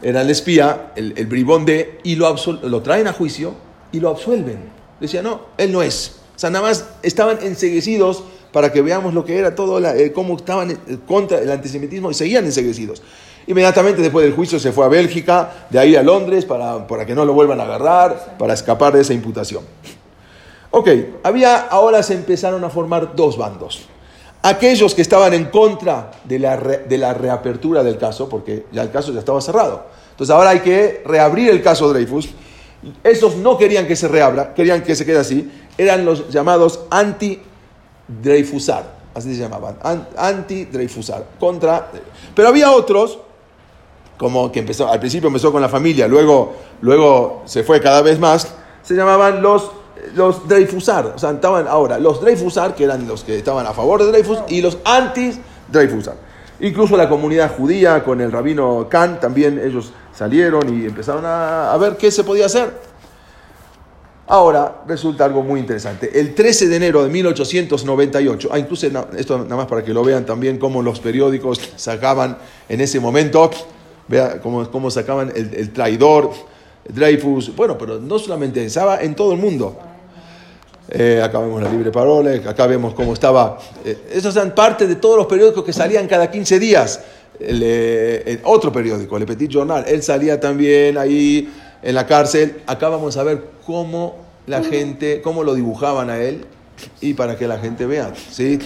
[0.00, 3.54] Era el espía, el, el bribón de, y lo, lo traen a juicio
[3.92, 4.58] y lo absuelven.
[5.00, 6.16] Decía, no, él no es.
[6.36, 10.36] O sea, nada más estaban enseguecidos para que veamos lo que era todo, eh, cómo
[10.36, 13.02] estaban contra el antisemitismo y seguían enseguecidos.
[13.48, 17.14] Inmediatamente después del juicio se fue a Bélgica, de ahí a Londres, para, para que
[17.14, 19.64] no lo vuelvan a agarrar, para escapar de esa imputación.
[20.70, 20.88] Ok,
[21.22, 23.88] había, ahora se empezaron a formar dos bandos.
[24.42, 28.90] Aquellos que estaban en contra de la, de la reapertura del caso, porque ya el
[28.90, 29.86] caso ya estaba cerrado.
[30.10, 32.28] Entonces ahora hay que reabrir el caso Dreyfus.
[33.02, 35.50] Esos no querían que se reabra, querían que se quede así.
[35.78, 38.84] Eran los llamados anti-Dreyfusar,
[39.14, 39.78] así se llamaban,
[40.18, 41.24] anti-Dreyfusar.
[41.40, 41.90] Contra,
[42.34, 43.20] pero había otros
[44.18, 48.18] como que empezó, al principio empezó con la familia, luego, luego se fue cada vez
[48.18, 48.52] más,
[48.82, 49.70] se llamaban los,
[50.14, 54.02] los Dreyfusar, o sea, estaban ahora los Dreyfusar, que eran los que estaban a favor
[54.02, 56.28] de Dreyfus, y los anti-Dreyfusar.
[56.60, 61.96] Incluso la comunidad judía con el rabino Khan, también ellos salieron y empezaron a, ver
[61.96, 62.88] qué se podía hacer.
[64.26, 66.18] Ahora resulta algo muy interesante.
[66.18, 70.26] El 13 de enero de 1898, ah, incluso esto nada más para que lo vean
[70.26, 72.36] también cómo los periódicos sacaban
[72.68, 73.50] en ese momento
[74.08, 76.30] Vea cómo, cómo sacaban el, traidor,
[76.88, 77.54] Dreyfus.
[77.54, 79.78] Bueno, pero no solamente estaba en todo el mundo.
[80.90, 83.58] Eh, acá vemos la libre parola, acá vemos cómo estaba.
[83.84, 87.00] Eh, esos eran parte de todos los periódicos que salían cada 15 días.
[87.38, 92.62] El, eh, otro periódico, el Petit Journal, él salía también ahí en la cárcel.
[92.66, 94.16] Acá vamos a ver cómo
[94.46, 96.46] la gente, cómo lo dibujaban a él
[97.00, 98.12] y para que la gente vea.
[98.30, 98.58] ¿sí?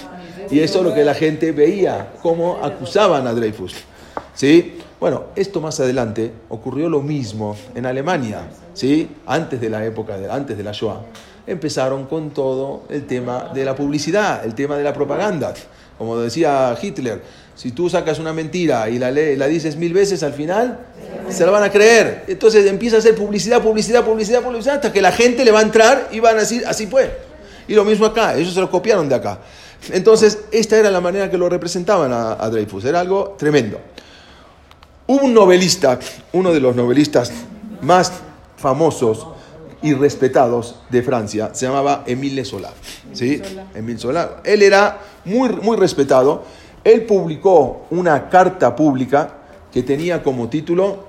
[0.50, 3.74] Y eso es lo que la gente veía, cómo acusaban a Dreyfus.
[4.34, 4.78] ¿sí?
[5.02, 9.10] Bueno, esto más adelante ocurrió lo mismo en Alemania, ¿sí?
[9.26, 11.00] Antes de la época, de, antes de la Shoah.
[11.44, 15.54] Empezaron con todo el tema de la publicidad, el tema de la propaganda.
[15.98, 17.20] Como decía Hitler,
[17.56, 20.78] si tú sacas una mentira y la, la dices mil veces, al final
[21.28, 22.22] se la van a creer.
[22.28, 25.62] Entonces empieza a hacer publicidad, publicidad, publicidad, publicidad, hasta que la gente le va a
[25.62, 27.10] entrar y van a decir, así fue.
[27.66, 29.40] Y lo mismo acá, ellos se lo copiaron de acá.
[29.90, 33.80] Entonces, esta era la manera que lo representaban a, a Dreyfus, era algo tremendo.
[35.06, 35.98] Un novelista,
[36.32, 37.32] uno de los novelistas
[37.80, 38.12] más
[38.56, 39.26] famosos
[39.82, 42.70] y respetados de Francia, se llamaba Émile Zola.
[43.12, 43.42] ¿sí?
[43.74, 44.40] Émile Zola.
[44.44, 46.44] Él era muy, muy respetado.
[46.84, 49.34] Él publicó una carta pública
[49.72, 51.06] que tenía como título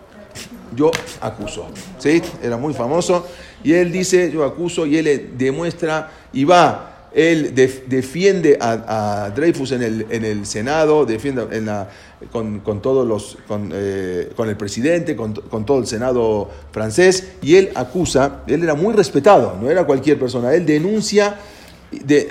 [0.76, 0.90] Yo
[1.22, 1.68] acuso.
[2.00, 2.22] ¿sí?
[2.42, 3.28] Era muy famoso.
[3.64, 9.84] Y él dice Yo acuso y él demuestra y va él defiende a, Dreyfus en
[9.84, 11.90] el, en el Senado, defiende en la,
[12.32, 15.34] con, todos los, con, eh, con el presidente, con,
[15.66, 20.54] todo el Senado francés, y él acusa, él era muy respetado, no era cualquier persona,
[20.54, 21.40] él denuncia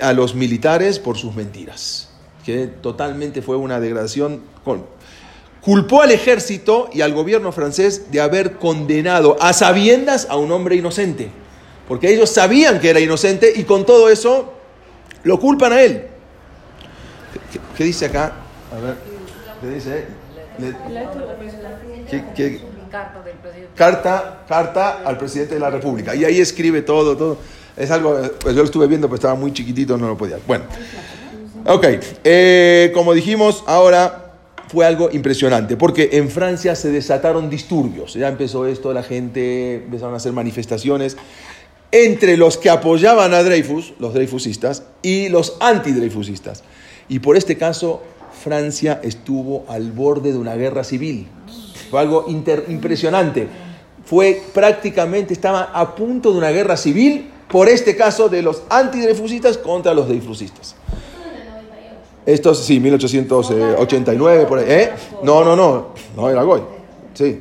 [0.01, 2.09] a los militares por sus mentiras,
[2.45, 4.41] que totalmente fue una degradación.
[4.65, 4.85] Con,
[5.61, 10.75] culpó al ejército y al gobierno francés de haber condenado a sabiendas a un hombre
[10.75, 11.29] inocente.
[11.87, 14.52] Porque ellos sabían que era inocente y con todo eso
[15.23, 16.07] lo culpan a él.
[17.75, 18.33] ¿Qué, dice acá?
[18.71, 18.95] A ver,
[19.61, 20.05] ¿qué dice?
[23.75, 26.15] Carta, carta al presidente de la República.
[26.15, 27.37] Y ahí escribe todo, todo.
[27.75, 30.37] Es algo, pues yo lo estuve viendo, pero estaba muy chiquitito, no lo podía.
[30.45, 30.65] Bueno,
[31.65, 31.85] ok.
[32.23, 34.23] Eh, como dijimos, ahora
[34.67, 38.13] fue algo impresionante, porque en Francia se desataron disturbios.
[38.13, 41.17] Ya empezó esto, la gente empezaron a hacer manifestaciones
[41.93, 46.63] entre los que apoyaban a Dreyfus, los Dreyfusistas, y los anti-Dreyfusistas.
[47.07, 48.01] Y por este caso,
[48.43, 51.27] Francia estuvo al borde de una guerra civil.
[51.91, 53.47] Fue algo impresionante.
[54.05, 59.59] Fue prácticamente, estaba a punto de una guerra civil por este caso de los antidreyfusistas
[59.59, 60.75] contra los dreyfusistas.
[62.25, 64.65] Estos, sí, 1889, por ahí.
[64.67, 64.91] ¿eh?
[65.21, 66.61] No, no, no, no era Goy.
[67.13, 67.39] Sí.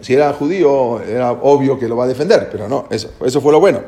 [0.00, 3.52] Si era judío, era obvio que lo va a defender, pero no, eso, eso fue
[3.52, 3.80] lo bueno.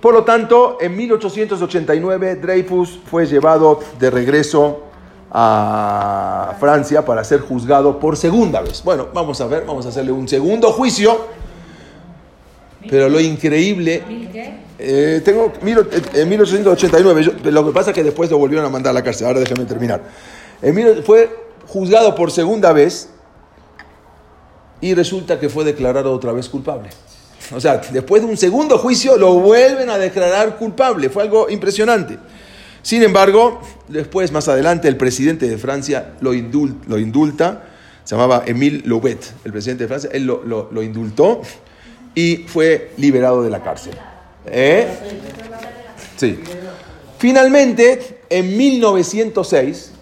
[0.00, 4.82] Por lo tanto, en 1889 Dreyfus fue llevado de regreso
[5.30, 8.82] a Francia para ser juzgado por segunda vez.
[8.84, 11.26] Bueno, vamos a ver, vamos a hacerle un segundo juicio.
[12.88, 14.02] Pero lo increíble...
[14.78, 18.90] Eh, tengo eh, en 1889, lo que pasa es que después lo volvieron a mandar
[18.90, 20.02] a la cárcel, ahora déjenme terminar.
[20.60, 21.34] En, fue
[21.66, 23.08] juzgado por segunda vez
[24.86, 26.90] y resulta que fue declarado otra vez culpable.
[27.54, 31.10] O sea, después de un segundo juicio lo vuelven a declarar culpable.
[31.10, 32.18] Fue algo impresionante.
[32.82, 37.64] Sin embargo, después, más adelante, el presidente de Francia lo, indulta.
[38.04, 40.10] Se llamaba Émile Loubet, el presidente de Francia.
[40.12, 41.42] Él lo, indultó
[42.14, 43.94] y fue liberado de la cárcel.
[44.46, 44.86] ¿Eh?
[46.16, 46.38] Sí.
[47.18, 49.92] Finalmente, en 1906,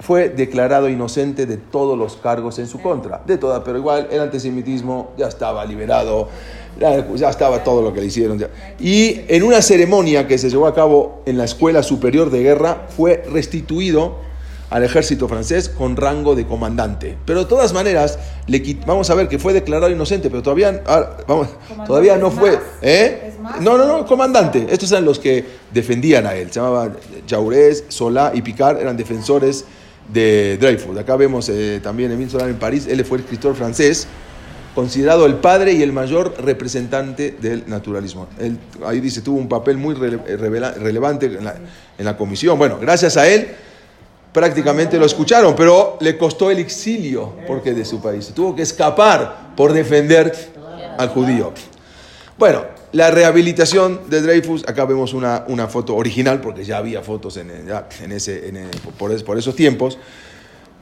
[0.00, 3.22] fue declarado inocente de todos los cargos en su contra.
[3.26, 6.28] De toda, pero igual el antisemitismo ya estaba liberado
[6.78, 8.42] ya estaba todo lo que le hicieron.
[8.78, 12.86] Y en una ceremonia que se llevó a cabo en la Escuela Superior de Guerra,
[12.96, 14.30] fue restituido
[14.70, 17.18] al ejército francés con rango de comandante.
[17.26, 21.16] Pero de todas maneras, le vamos a ver que fue declarado inocente, pero todavía, ah,
[21.26, 21.48] vamos,
[21.86, 22.58] todavía no fue.
[22.80, 23.32] ¿eh?
[23.60, 24.68] No, no, no, comandante.
[24.70, 26.52] Estos eran los que defendían a él.
[26.52, 26.96] Se llamaban
[27.28, 29.64] Jaurès, Solá y Picard, eran defensores
[30.12, 30.96] de Dreyfus.
[30.98, 34.08] Acá vemos eh, también Emile Solá en París, él fue escritor francés
[34.74, 38.28] considerado el padre y el mayor representante del naturalismo.
[38.38, 42.58] Él, ahí dice, tuvo un papel muy relevante en la, comisión.
[42.58, 43.48] Bueno, gracias a él
[44.32, 48.30] prácticamente lo escucharon, pero le costó el exilio porque de su país.
[48.34, 50.32] Tuvo que escapar por defender
[50.96, 51.52] al judío.
[52.38, 57.36] Bueno, la rehabilitación de Dreyfus, acá vemos una, una foto original, porque ya había fotos
[57.36, 58.52] en, en ese,
[58.98, 59.98] por, por, esos tiempos.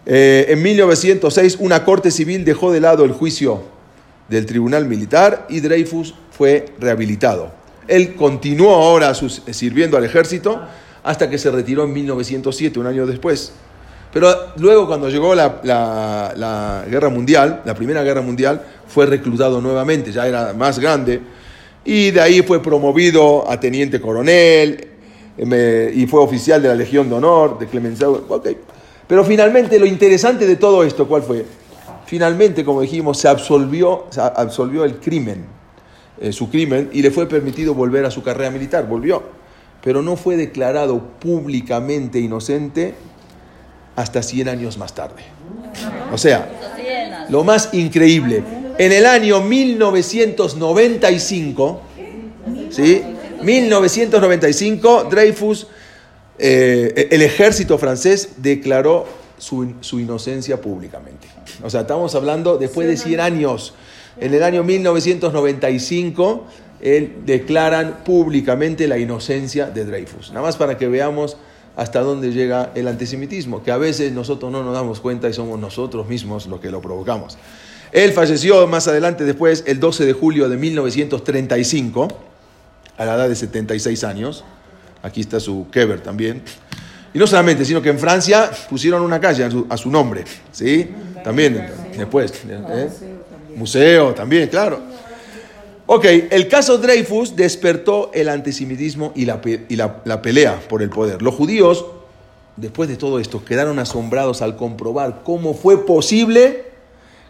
[0.06, 3.62] Eh, en 1906, una corte civil dejó de lado el juicio
[4.28, 7.52] del tribunal militar y Dreyfus fue rehabilitado.
[7.86, 10.60] Él continuó ahora sirviendo al ejército
[11.02, 13.52] hasta que se retiró en 1907, un año después.
[14.12, 20.12] Pero luego cuando llegó la, la, guerra mundial, la primera guerra mundial, fue reclutado nuevamente,
[20.12, 21.20] ya era más grande,
[21.84, 24.88] y de ahí fue promovido a teniente coronel
[25.38, 28.24] y fue oficial de la Legión de Honor, de Clemenceau.
[28.28, 28.56] Okay.
[29.06, 31.46] Pero finalmente lo interesante de todo esto, ¿cuál fue?
[32.06, 35.44] Finalmente, como dijimos, se absolvió, absolvió el crimen,
[36.20, 38.86] eh, su crimen, y le fue permitido volver a su carrera militar.
[38.86, 39.22] Volvió.
[39.82, 42.94] Pero no fue declarado públicamente inocente
[43.94, 45.22] hasta 100 años más tarde.
[46.12, 46.48] O sea,
[47.28, 48.42] lo más increíble,
[48.78, 51.82] en el año 1995,
[52.70, 53.02] ¿sí?
[53.42, 55.66] 1995, Dreyfus,
[56.38, 61.28] eh, el ejército francés declaró su, su inocencia públicamente.
[61.62, 63.74] O sea, estamos hablando después de 100 años.
[64.20, 66.46] En el año 1995
[66.80, 70.30] él, declaran públicamente la inocencia de Dreyfus.
[70.30, 71.36] Nada más para que veamos
[71.76, 75.58] hasta dónde llega el antisemitismo, que a veces nosotros no nos damos cuenta y somos
[75.58, 77.38] nosotros mismos los que lo provocamos.
[77.92, 82.08] Él falleció más adelante después, el 12 de julio de 1935,
[82.96, 84.44] a la edad de 76 años.
[85.02, 86.42] Aquí está su Keber también.
[87.14, 90.24] Y no solamente, sino que en Francia pusieron una calle a su, nombre.
[90.52, 90.90] ¿sí?
[91.24, 92.32] También, después.
[92.48, 92.88] ¿eh?
[93.56, 94.80] Museo, también, claro.
[95.86, 101.22] Ok, el caso Dreyfus despertó el antisemitismo y, la, y la, pelea por el poder.
[101.22, 101.86] Los judíos,
[102.56, 106.67] después de todo esto, quedaron asombrados al comprobar cómo fue posible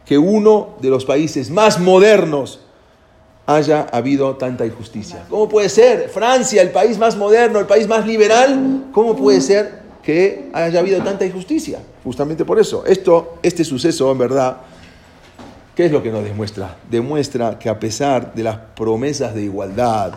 [0.08, 2.60] que uno de los países más modernos
[3.46, 5.26] haya habido tanta injusticia.
[5.28, 6.08] ¿Cómo puede ser?
[6.08, 9.78] Francia, el país más moderno, el país más liberal, ¿cómo puede ser
[10.08, 11.80] que haya habido tanta injusticia.
[12.02, 12.82] Justamente por eso.
[12.86, 14.56] Esto, este suceso, en verdad,
[15.76, 16.78] ¿qué es lo que nos demuestra?
[16.90, 20.14] Demuestra que a pesar de las promesas de igualdad,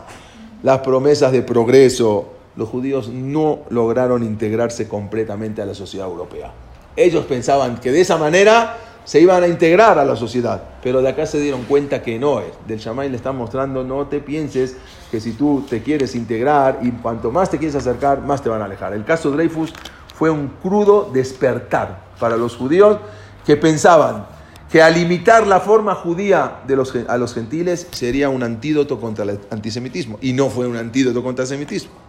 [0.64, 6.54] las promesas de progreso, los judíos no lograron integrarse completamente a la sociedad europea.
[6.96, 11.10] Ellos pensaban que de esa manera se iban a integrar a la sociedad, pero de
[11.10, 12.52] acá se dieron cuenta que no es.
[12.68, 14.78] Del Shamay le están mostrando, no te pienses
[15.10, 18.62] que si tú te quieres integrar y cuanto más te quieres acercar, más te van
[18.62, 18.94] a alejar.
[18.94, 19.74] El caso de Dreyfus
[20.16, 23.00] fue un crudo despertar para los judíos
[23.46, 24.26] que pensaban
[24.72, 29.26] que al limitar la forma judía de los, a los gentiles sería un antídoto contra
[29.26, 32.01] el antisemitismo, y no fue un antídoto contra el antisemitismo.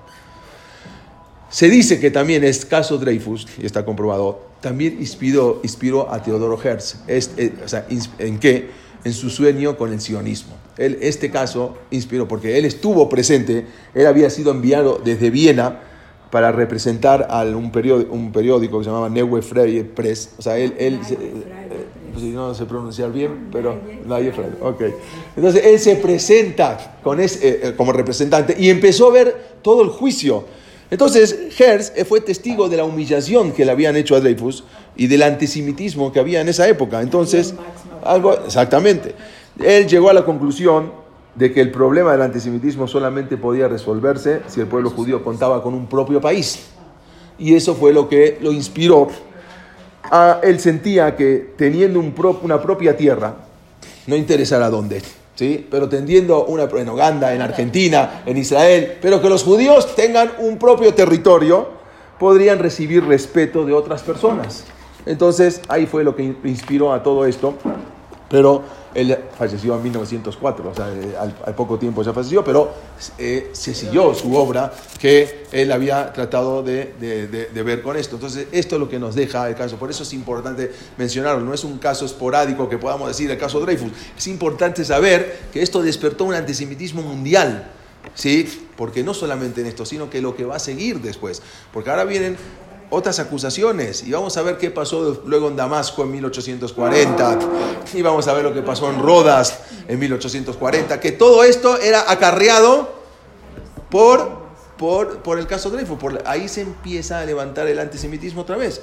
[1.52, 6.58] Se dice que también es caso Dreyfus, y está comprobado, también inspiró, inspiró a Teodoro
[6.60, 6.96] Herz.
[7.06, 7.52] Eh,
[8.18, 8.70] ¿En qué?
[9.04, 10.54] En su sueño con el sionismo.
[10.78, 15.80] Él, este caso inspiró, porque él estuvo presente, él había sido enviado desde Viena
[16.30, 20.30] para representar a un, periódico, un periódico que se llamaba Neue Freie Press.
[20.38, 24.82] O sea, él, él eh, pues, no sé pronunciar bien, pero Neue Freie, ok.
[25.36, 29.90] Entonces, él se presenta con ese, eh, como representante y empezó a ver todo el
[29.90, 30.46] juicio
[30.90, 34.64] entonces, Hertz eh, fue testigo de la humillación que le habían hecho a Dreyfus
[34.96, 37.00] y del antisemitismo que había en esa época.
[37.00, 37.54] Entonces,
[38.04, 39.14] algo, exactamente.
[39.58, 40.92] Él llegó a la conclusión
[41.34, 45.72] de que el problema del antisemitismo solamente podía resolverse si el pueblo judío contaba con
[45.74, 46.66] un propio país.
[47.38, 49.08] Y eso fue lo que lo inspiró.
[50.04, 53.36] A, él sentía que teniendo una propia tierra,
[54.06, 55.00] no interesara dónde,
[55.70, 60.58] pero tendiendo una, en Uganda, en Argentina, en Israel, pero que los judíos tengan un
[60.58, 61.68] propio territorio,
[62.18, 64.64] podrían recibir respeto de otras personas.
[65.06, 67.54] Entonces ahí fue lo que inspiró a todo esto,
[68.32, 68.62] pero
[68.94, 72.72] él falleció en 1904, o sea, eh, al, poco tiempo ya falleció, pero
[73.18, 78.16] eh, se siguió su obra que él había tratado de, de, ver con esto.
[78.16, 79.76] Entonces, esto es lo que nos deja el caso.
[79.76, 81.44] Por eso es importante mencionarlo.
[81.44, 83.92] No es un caso esporádico que podamos decir el caso Dreyfus.
[84.16, 87.70] Es importante saber que esto despertó un antisemitismo mundial.
[88.14, 88.66] ¿Sí?
[88.76, 91.42] Porque no solamente en esto, sino que lo que va a seguir después.
[91.70, 92.36] Porque ahora vienen
[92.92, 94.04] otras acusaciones.
[94.06, 97.38] Y vamos a ver qué pasó luego en Damasco en 1840.
[97.94, 101.00] Y vamos a ver lo que pasó en Rodas en 1840.
[101.00, 102.92] Que todo esto era acarreado
[103.90, 104.42] por,
[104.76, 105.98] por, por el caso Dreyfus.
[105.98, 108.82] Por, ahí se empieza a levantar el antisemitismo otra vez.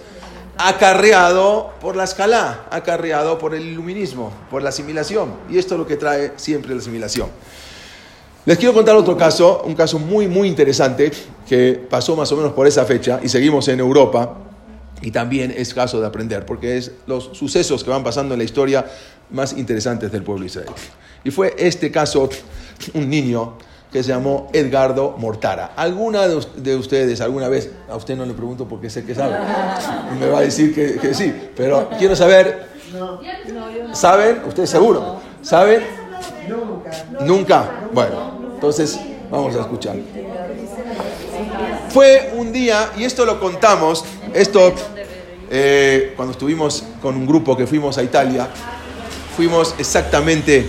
[0.57, 5.35] Acarreado por la escala, acarreado por el iluminismo, por la asimilación.
[5.51, 7.29] Y esto es lo que trae siempre la asimilación.
[8.49, 11.11] Les quiero contar otro caso, un caso muy, muy interesante
[11.47, 14.37] que pasó más o menos por esa fecha y seguimos en Europa
[15.03, 18.43] y también es caso de aprender porque es los sucesos que van pasando en la
[18.43, 18.87] historia
[19.29, 20.69] más interesantes del pueblo de Israel.
[21.23, 22.27] Y fue este caso,
[22.95, 23.53] un niño
[23.91, 25.73] que se llamó Edgardo Mortara.
[25.75, 29.35] ¿Alguna de ustedes alguna vez, a usted no le pregunto porque sé que sabe,
[30.19, 32.65] me va a decir que, que sí, pero quiero saber,
[33.93, 34.41] ¿saben?
[34.47, 35.19] ¿Ustedes seguro?
[35.43, 35.83] ¿Saben?
[36.47, 36.91] Nunca.
[37.23, 37.89] ¿Nunca?
[37.93, 38.99] Bueno, entonces,
[39.31, 39.95] vamos a escuchar.
[41.91, 44.03] Fue un día, y esto lo contamos,
[44.33, 44.73] esto
[45.49, 48.49] eh, cuando estuvimos con un grupo que fuimos a Italia,
[49.37, 50.67] fuimos exactamente,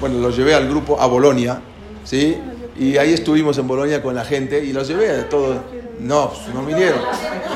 [0.00, 1.60] bueno, los llevé al grupo a Bolonia,
[2.04, 2.38] ¿sí?
[2.78, 5.56] Y ahí estuvimos en Bolonia con la gente y los llevé a todos.
[5.98, 7.00] No, pues, no vinieron.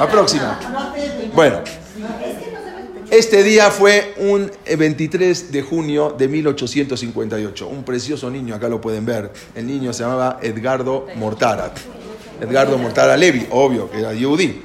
[0.01, 0.59] La próxima.
[1.33, 1.61] Bueno,
[3.19, 7.67] este día fue un 23 eh, de junio de 1858.
[7.67, 9.33] Un precioso niño, acá lo pueden ver.
[9.55, 11.73] El niño se llamaba Edgardo Mortara.
[12.41, 14.61] Edgardo Mortara Levi, obvio, que era Yehudi.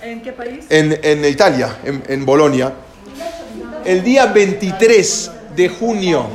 [0.00, 0.64] ¿En qué país?
[0.68, 2.72] En, Italia, en, en Bolonia.
[3.84, 6.28] El día 23 de junio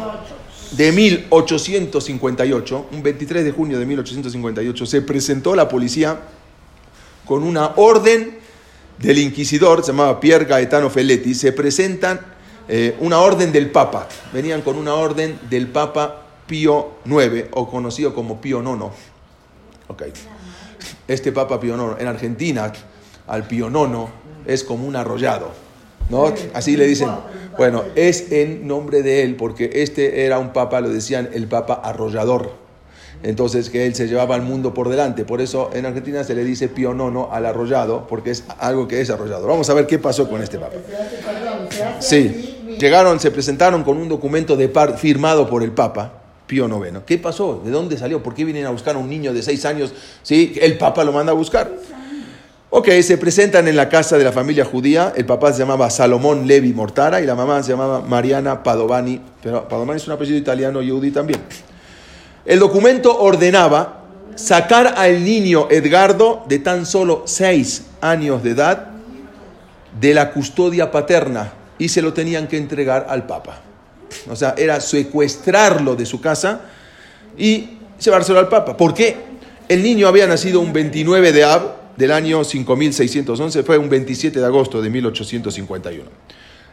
[0.71, 6.19] de 1858, un 23 de junio de 1858, se presentó la policía
[7.25, 8.36] con una orden
[8.99, 12.19] del inquisidor, se llamaba Pier Gaetano Felletti, se presentan
[12.67, 14.07] eh, una orden del Papa.
[14.33, 18.93] Venían con una orden del Papa Pío IX, o conocido como Pío IX.
[19.87, 20.11] Okay.
[21.07, 22.71] Este Papa Pío IX, en Argentina,
[23.27, 24.09] al Pío IX
[24.45, 25.51] es como un arrollado.
[26.09, 26.33] ¿no?
[26.53, 27.09] Así le dicen.
[27.57, 31.73] Bueno, es en nombre de él, porque este era un papa, lo decían el papa
[31.73, 32.66] arrollador
[33.23, 35.25] entonces que él se llevaba al mundo por delante.
[35.25, 39.09] Por eso en Argentina se le dice pionono al arrollado, porque es algo que es
[39.09, 39.47] arrollado.
[39.47, 40.75] Vamos a ver qué pasó con este papa.
[41.99, 46.13] Sí, llegaron, se presentaron con un documento de par, firmado por el papa.
[46.47, 46.99] Pío IX.
[47.05, 47.61] ¿Qué pasó?
[47.63, 48.23] ¿De dónde salió?
[48.23, 49.93] ¿Por qué vienen a buscar a un niño de seis años?
[50.23, 50.57] ¿Sí?
[50.61, 51.69] El Papa lo manda a buscar.
[52.69, 55.13] Ok, se presentan en la casa de la familia judía.
[55.15, 59.21] El papá se llamaba Salomón Levi Mortara y la mamá se llamaba Mariana Padovani.
[59.41, 61.39] Pero Padovani es un apellido italiano, yudí también.
[62.47, 68.87] El documento ordenaba sacar al niño Edgardo de tan solo seis años de edad
[69.99, 73.59] de la custodia paterna y se lo tenían que entregar al Papa.
[74.29, 76.61] O sea, era secuestrarlo de su casa
[77.37, 78.77] y llevárselo al Papa.
[78.77, 79.17] ¿Por qué?
[79.67, 84.45] El niño había nacido un 29 de Ab del año 5611, fue un 27 de
[84.45, 86.09] agosto de 1851.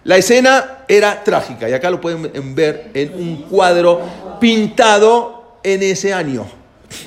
[0.05, 4.03] La escena era trágica y acá lo pueden ver en un cuadro
[4.39, 5.34] pintado
[5.65, 6.47] en ese año.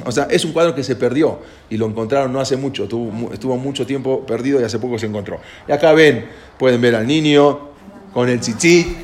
[0.06, 1.40] O sea, es un cuadro que se perdió
[1.70, 5.40] y lo encontraron no hace mucho, estuvo, mucho tiempo perdido y hace poco se encontró.
[5.68, 6.28] Y acá ven,
[6.58, 7.70] pueden ver al niño
[8.14, 8.98] con el chichi,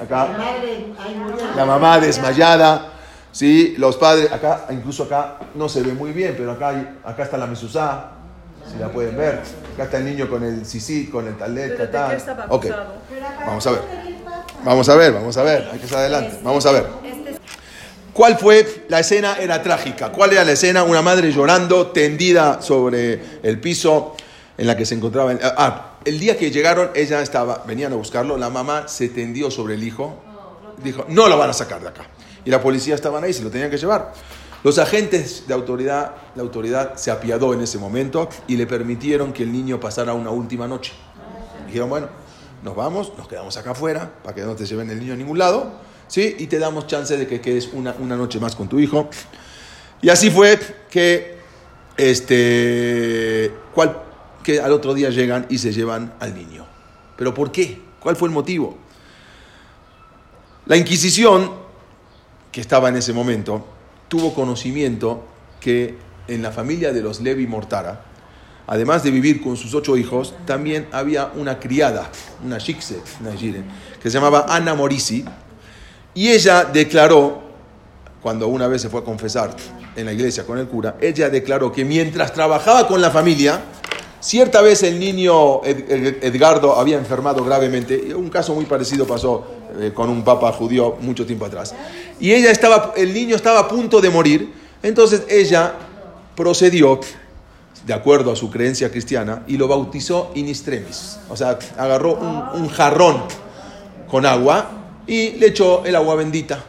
[0.00, 0.28] acá
[1.56, 2.92] la mamá desmayada,
[3.32, 3.74] ¿sí?
[3.76, 7.46] los padres, acá, incluso acá no se ve muy bien, pero acá, acá está la
[7.46, 8.12] mesusá,
[8.70, 9.42] si la pueden ver.
[9.74, 12.16] Acá está el niño con el sisi, con el talet, tal.
[12.48, 12.66] Ok,
[13.46, 13.80] vamos a ver.
[14.64, 16.38] Vamos a ver, vamos a ver, hay que estar adelante.
[16.42, 16.86] Vamos a ver.
[18.14, 18.84] ¿Cuál fue?
[18.88, 20.12] La escena era trágica.
[20.12, 20.84] ¿Cuál era la escena?
[20.84, 24.14] Una madre llorando, tendida sobre el piso
[24.56, 25.34] en la que se encontraba.
[25.42, 29.74] Ah, el día que llegaron, ella estaba, venían a buscarlo, la mamá se tendió sobre
[29.74, 30.22] el hijo,
[30.82, 32.04] dijo, no lo van a sacar de acá.
[32.44, 34.12] Y la policía estaban ahí, se lo tenían que llevar.
[34.62, 39.42] Los agentes de autoridad, la autoridad se apiadó en ese momento y le permitieron que
[39.42, 40.92] el niño pasara una última noche.
[41.66, 42.08] Dijeron, bueno,
[42.62, 45.38] nos vamos, nos quedamos acá afuera para que no te lleven el niño a ningún
[45.38, 45.72] lado,
[46.08, 46.36] ¿sí?
[46.38, 49.08] Y te damos chance de que quedes una, una noche más con tu hijo.
[50.02, 50.58] Y así fue
[50.90, 51.38] que,
[51.96, 54.02] este, cual,
[54.42, 56.66] que al otro día llegan y se llevan al niño.
[57.16, 57.80] ¿Pero por qué?
[58.00, 58.76] ¿Cuál fue el motivo?
[60.66, 61.50] La Inquisición,
[62.52, 63.66] que estaba en ese momento,
[64.08, 65.24] tuvo conocimiento
[65.60, 65.96] que
[66.28, 68.04] en la familia de los Levi Mortara,
[68.66, 72.10] además de vivir con sus ocho hijos, también había una criada,
[72.44, 75.24] una shikse, una que se llamaba Ana Morisi,
[76.14, 77.42] y ella declaró,
[78.22, 79.54] cuando una vez se fue a confesar
[79.96, 83.60] en la iglesia con el cura, ella declaró que mientras trabajaba con la familia,
[84.20, 89.46] cierta vez el niño Edgardo había enfermado gravemente, un caso muy parecido pasó
[89.78, 91.74] eh, con un papa judío mucho tiempo atrás,
[92.18, 94.52] y ella estaba, el niño estaba a punto de morir,
[94.82, 95.74] entonces ella
[96.34, 97.00] procedió
[97.86, 101.18] de acuerdo a su creencia cristiana, y lo bautizó in extremis.
[101.28, 103.24] O sea, agarró un, jarrón
[104.08, 104.70] con agua
[105.06, 106.64] y le echó el agua bendita.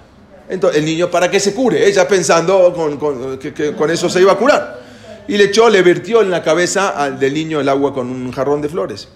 [0.47, 4.38] Entonces, el niño para que se cure, ella pensando que, con eso se iba a
[4.38, 4.83] curar.
[5.27, 8.31] Y le echó, le vertió en la cabeza al, del niño el agua con un
[8.31, 9.07] jarrón de flores.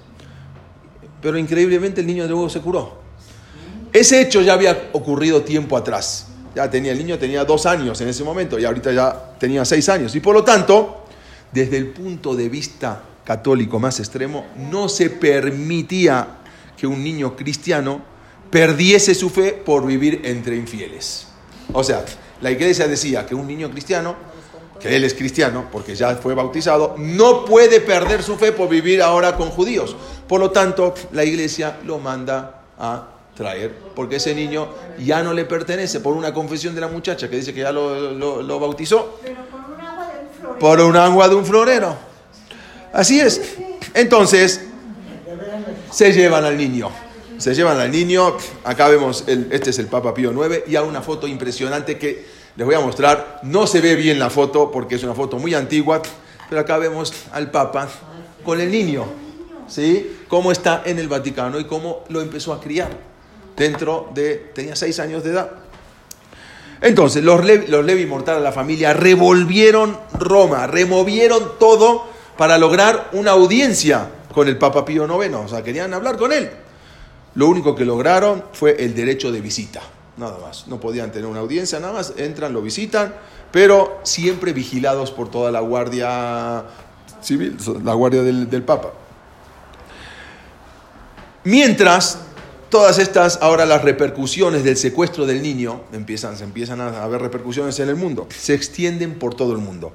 [1.22, 2.98] Pero increíblemente el niño luego se curó.
[3.94, 6.28] Ese hecho ya había ocurrido tiempo atrás.
[6.56, 9.88] Ya tenía, el niño tenía dos años en ese momento y ahorita ya tenía seis
[9.90, 10.16] años.
[10.16, 11.06] Y por lo tanto,
[11.52, 16.40] desde el punto de vista católico más extremo, no se permitía
[16.76, 18.02] que un niño cristiano
[18.50, 21.28] perdiese su fe por vivir entre infieles.
[21.74, 22.04] O sea,
[22.42, 24.16] la iglesia decía que un niño cristiano,
[24.80, 29.02] que él es cristiano porque ya fue bautizado, no puede perder su fe por vivir
[29.02, 29.96] ahora con judíos.
[30.28, 34.70] Por lo tanto, la iglesia lo manda a traer, porque ese niño
[35.00, 38.60] ya no le pertenece por una confesión de la muchacha que dice que ya lo,
[38.60, 39.20] bautizó.
[40.60, 41.96] por un agua de un florero.
[42.92, 43.56] Así es.
[43.94, 44.62] Entonces,
[45.92, 46.90] se llevan al niño.
[47.40, 48.36] Se llevan al niño.
[48.66, 52.26] Acá vemos, el, este es el Papa Pío IX y hay una foto impresionante que
[52.56, 53.40] les voy a mostrar.
[53.44, 56.02] No se ve bien la foto porque es una foto muy antigua,
[56.50, 57.88] pero acá vemos al Papa
[58.44, 59.06] con el niño.
[59.70, 60.18] ¿Sí?
[60.28, 62.90] Cómo está en el Vaticano y cómo lo empezó a criar
[63.56, 65.52] dentro de, tenía seis años de edad.
[66.82, 72.06] Entonces, los, Levi, los Levi Mortal, la familia, revolvieron Roma, removieron todo
[72.38, 75.36] para lograr una audiencia con el Papa Pío IX.
[75.36, 76.50] O sea, querían hablar con él.
[77.36, 79.82] Lo único que lograron fue el derecho de visita,
[80.18, 80.68] nada más.
[80.68, 82.14] No podían tener una audiencia, nada más.
[82.18, 83.14] Entran, lo visitan,
[83.52, 86.66] pero siempre vigilados por toda la guardia
[87.22, 88.94] civil, la guardia del, Papa.
[91.44, 92.20] Mientras
[92.70, 97.80] Todas estas, ahora las repercusiones del secuestro del niño, empiezan, se empiezan a haber repercusiones
[97.80, 99.92] en el mundo, se extienden por todo el mundo.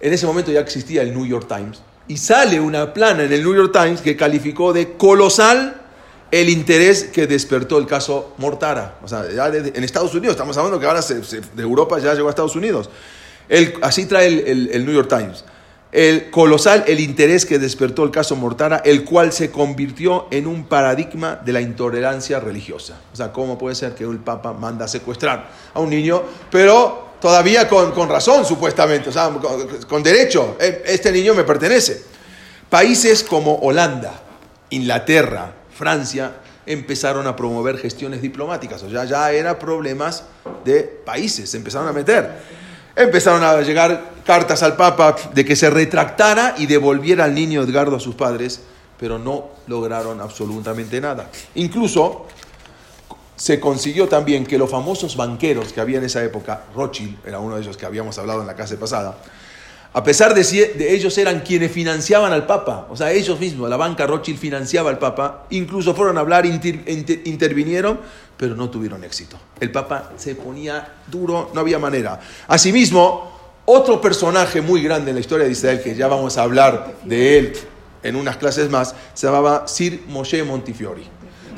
[0.00, 3.42] En ese momento ya existía el New York Times y sale una plana en el
[3.42, 5.81] New York Times que calificó de colosal
[6.32, 8.98] el interés que despertó el caso Mortara.
[9.04, 12.30] O sea, ya en Estados Unidos, estamos hablando que ahora de Europa ya llegó a
[12.30, 12.90] Estados Unidos.
[13.82, 15.44] así trae el New York Times
[15.92, 20.64] el colosal el interés que despertó el caso Mortara, el cual se convirtió en un
[20.64, 22.98] paradigma de la intolerancia religiosa.
[23.12, 27.10] O sea, ¿cómo puede ser que el Papa manda a secuestrar a un niño, pero
[27.20, 29.30] todavía con, razón, supuestamente, o sea,
[29.86, 30.56] con, derecho?
[30.58, 32.02] Eh, este niño me pertenece.
[32.70, 34.14] Países como Holanda,
[34.70, 36.32] Inglaterra, Francia,
[36.66, 40.24] empezaron a promover gestiones diplomáticas, o sea, ya eran problemas
[40.64, 42.62] de países, se empezaron a meter.
[42.94, 47.96] Empezaron a llegar cartas al Papa de que se retractara y devolviera al niño Edgardo
[47.96, 48.60] a sus padres,
[48.98, 51.30] pero no lograron absolutamente nada.
[51.54, 52.26] Incluso
[53.34, 57.56] se consiguió también que los famosos banqueros que había en esa época, Rothschild era uno
[57.56, 59.16] de ellos que habíamos hablado en la clase pasada,
[59.94, 63.76] a pesar de, de ellos eran quienes financiaban al Papa, o sea, ellos mismos, la
[63.76, 68.00] banca Rothschild financiaba al Papa, incluso fueron a hablar, intervinieron,
[68.36, 69.36] pero no tuvieron éxito.
[69.60, 72.18] El Papa se ponía duro, no había manera.
[72.48, 73.30] Asimismo,
[73.66, 77.38] otro personaje muy grande en la historia de Israel, que ya vamos a hablar de
[77.38, 77.52] él
[78.02, 81.04] en unas clases más, se llamaba Sir Moshe Montifiori.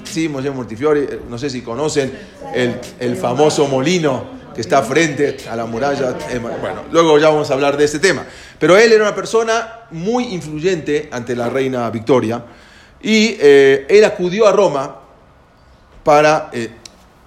[0.03, 2.13] Sí, Moshe Montifiori, eh, no sé si conocen
[2.53, 6.17] el, el famoso molino que está frente a la muralla.
[6.31, 8.25] Eh, bueno, luego ya vamos a hablar de este tema.
[8.59, 12.45] Pero él era una persona muy influyente ante la reina Victoria
[13.03, 15.01] y eh, él acudió a Roma
[16.03, 16.51] para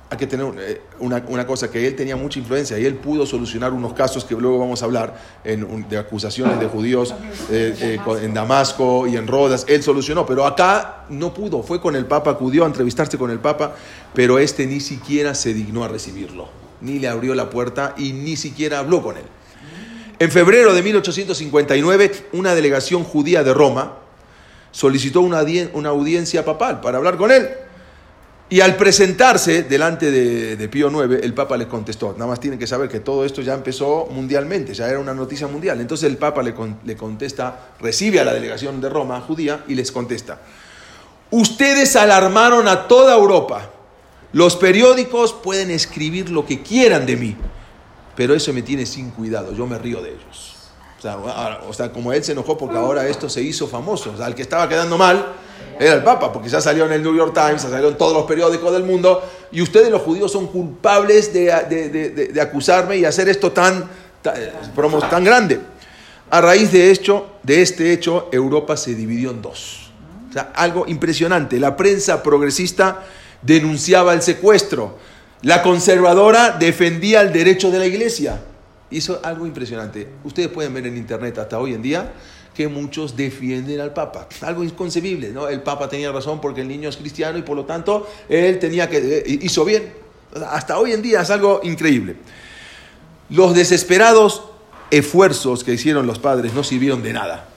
[0.09, 3.73] hay que tener eh, una, cosa, que él tenía mucha influencia y él pudo solucionar
[3.73, 7.13] unos casos que luego vamos a hablar de acusaciones de judíos
[7.51, 9.65] eh, eh, en Damasco y en Rodas.
[9.67, 11.61] Él solucionó, pero acá no pudo.
[11.61, 13.75] Fue con el Papa, acudió a entrevistarse con el Papa,
[14.13, 16.47] pero este ni siquiera se dignó a recibirlo,
[16.81, 19.23] ni le abrió la puerta y ni siquiera habló con él.
[20.19, 23.97] En febrero de 1859, una delegación judía de Roma
[24.71, 27.47] solicitó una audiencia papal para hablar con él.
[28.49, 32.65] Y al presentarse delante de, Pío IX, el Papa les contestó, nada más tienen que
[32.65, 35.81] saber que todo esto ya empezó mundialmente, ya era una noticia mundial.
[35.81, 36.53] Entonces el Papa le,
[36.85, 40.39] le contesta, recibe a la delegación de Roma judía y les contesta,
[41.29, 43.69] ustedes alarmaron a toda Europa,
[44.33, 47.35] los periódicos pueden escribir lo que quieran de mí,
[48.15, 50.55] pero eso me tiene sin cuidado, yo me río de ellos.
[51.67, 54.35] O sea, como él se enojó porque ahora esto se hizo famoso, o sea, el
[54.35, 55.33] que estaba quedando mal
[55.79, 58.13] era el Papa, porque ya salió en el New York Times, ya salió en todos
[58.13, 63.51] los periódicos del mundo, y ustedes los judíos son culpables de, acusarme y hacer esto
[63.51, 63.87] tan,
[64.21, 64.35] tan,
[65.09, 65.59] tan grande.
[66.29, 66.99] A raíz de,
[67.43, 69.91] de este hecho, Europa se dividió en dos.
[70.29, 71.59] O sea, algo impresionante.
[71.59, 73.05] La prensa progresista
[73.47, 74.97] denunciaba el secuestro.
[75.41, 78.41] La conservadora defendía el derecho de la iglesia.
[78.91, 80.07] Hizo algo impresionante.
[80.23, 82.11] Ustedes pueden ver en internet hasta hoy en día
[82.53, 84.27] que muchos defienden al Papa.
[84.41, 85.47] Algo inconcebible, ¿no?
[85.47, 88.89] El Papa tenía razón porque el niño es cristiano y por lo tanto él tenía
[88.89, 89.93] que, eh, hizo bien.
[90.49, 92.15] Hasta hoy en día es algo increíble.
[93.29, 94.43] Los desesperados
[94.89, 97.47] esfuerzos que hicieron los padres no sirvieron de nada,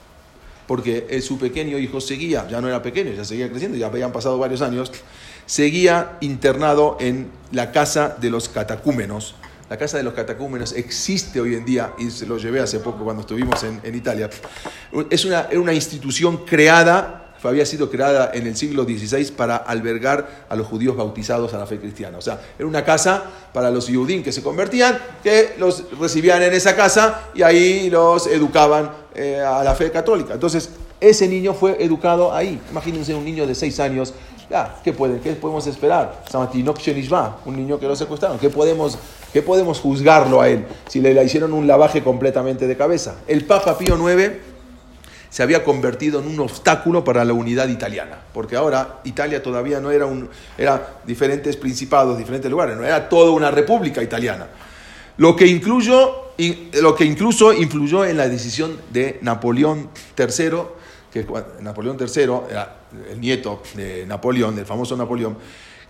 [0.67, 4.37] porque su pequeño hijo seguía, ya no era pequeño, ya seguía creciendo, ya habían pasado
[4.37, 4.91] varios años,
[5.51, 9.35] seguía internado en la casa de los catacúmenos,
[9.69, 13.05] la Casa de los Catacúmenos existe hoy en día, y se lo llevé hace poco
[13.05, 14.29] cuando estuvimos en, Italia.
[15.09, 20.57] Es una, una institución creada, había sido creada en el siglo XVI para albergar a
[20.57, 22.17] los judíos bautizados a la fe cristiana.
[22.17, 23.23] O sea, era una casa
[23.53, 28.27] para los judíos que se convertían, que los recibían en esa casa y ahí los
[28.27, 30.33] educaban eh, a la fe católica.
[30.33, 30.69] Entonces,
[31.01, 32.61] ese niño fue educado ahí.
[32.69, 34.13] Imagínense un niño de seis años
[34.83, 36.23] ¿qué, puede, ¿qué podemos esperar?
[37.45, 38.37] Un niño que lo secuestraron.
[38.39, 38.97] ¿Qué podemos
[39.33, 43.15] ¿Qué podemos juzgarlo a él si le hicieron un lavaje completamente de cabeza?
[43.27, 44.33] El Papa Pío IX
[45.29, 49.89] se había convertido en un obstáculo para la unidad italiana, porque ahora Italia todavía no
[49.89, 54.47] era un, era diferentes principados, diferentes lugares, no era toda una república italiana.
[55.15, 56.33] Lo que, incluyó,
[56.81, 60.49] lo que incluso influyó en la decisión de Napoleón III,
[61.13, 61.25] que
[61.61, 62.80] Napoleón III era
[63.11, 65.37] el nieto de Napoleón, del famoso Napoleón,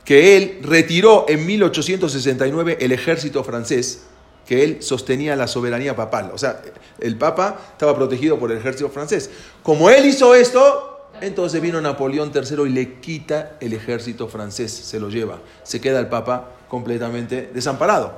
[0.06, 4.04] que él retiró en 1869 el ejército francés,
[4.46, 6.32] que él sostenía la soberanía papal.
[6.34, 6.62] O sea,
[7.00, 9.30] el papa estaba protegido por el ejército francés.
[9.64, 15.00] Como él hizo esto, entonces vino Napoleón III y le quita el ejército francés, se
[15.00, 15.40] lo lleva.
[15.64, 18.14] Se queda el papa completamente desamparado.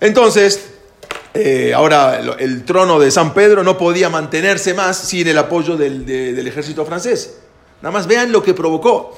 [0.00, 0.70] Entonces,
[1.34, 6.04] eh, ahora el trono de San Pedro no podía mantenerse más sin el apoyo del,
[6.04, 7.38] del ejército francés.
[7.82, 9.16] Nada más vean lo que provocó.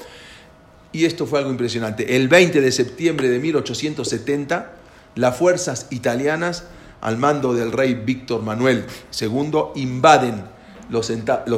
[0.92, 2.16] Y esto fue algo impresionante.
[2.16, 4.72] El 20 de septiembre de 1870,
[5.14, 6.64] las fuerzas italianas,
[7.00, 8.84] al mando del rey Víctor Manuel
[9.18, 10.44] II, invaden
[10.90, 11.08] los,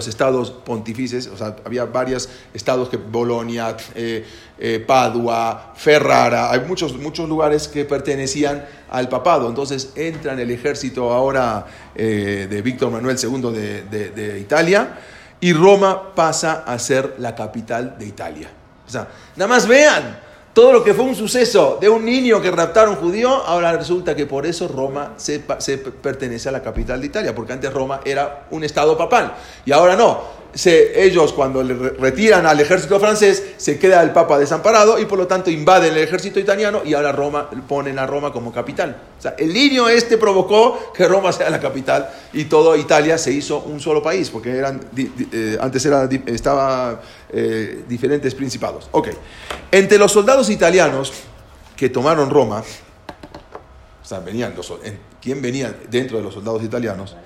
[0.07, 4.27] estados pontifices, o sea, había varios estados que Bolonia, eh,
[4.59, 9.49] eh, Padua, Ferrara, hay muchos, muchos lugares que pertenecían al papado.
[9.49, 14.99] Entonces entra en el ejército ahora eh, de Víctor Manuel II de Italia
[15.43, 18.49] y Roma pasa a ser la capital de Italia.
[18.87, 20.21] O sea, nada más vean
[20.53, 24.25] todo lo que fue un suceso de un niño que raptaron judío, ahora resulta que
[24.25, 28.63] por eso Roma se, pertenece a la capital de Italia, porque antes Roma era un
[28.63, 29.35] estado papal
[29.65, 30.42] y ahora no.
[30.55, 35.19] Se, ellos cuando le retiran al ejército francés, se queda el Papa desamparado y por
[35.19, 38.97] lo tanto invaden el ejército italiano y ahora Roma, ponen a Roma como capital.
[39.19, 43.33] O sea, el niño este provocó que Roma sea la capital y toda Italia se
[43.33, 47.01] hizo un solo país, porque eran, eh, antes era, estaba
[47.31, 48.89] eh, diferentes principados.
[48.93, 49.09] Ok,
[49.71, 51.13] entre los soldados italianos
[51.77, 52.63] que tomaron Roma,
[54.03, 54.55] o sea, venían
[55.21, 57.17] ¿quién venía dentro de los soldados italianos?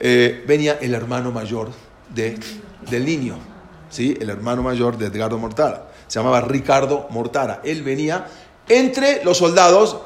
[0.00, 1.70] Eh, venía el hermano mayor
[2.14, 2.38] de,
[2.90, 3.38] del niño,
[3.90, 4.16] ¿sí?
[4.20, 5.88] el hermano mayor de Edgardo Mortara.
[6.06, 7.60] Se llamaba Ricardo Mortara.
[7.64, 8.26] Él venía
[8.68, 9.98] entre los soldados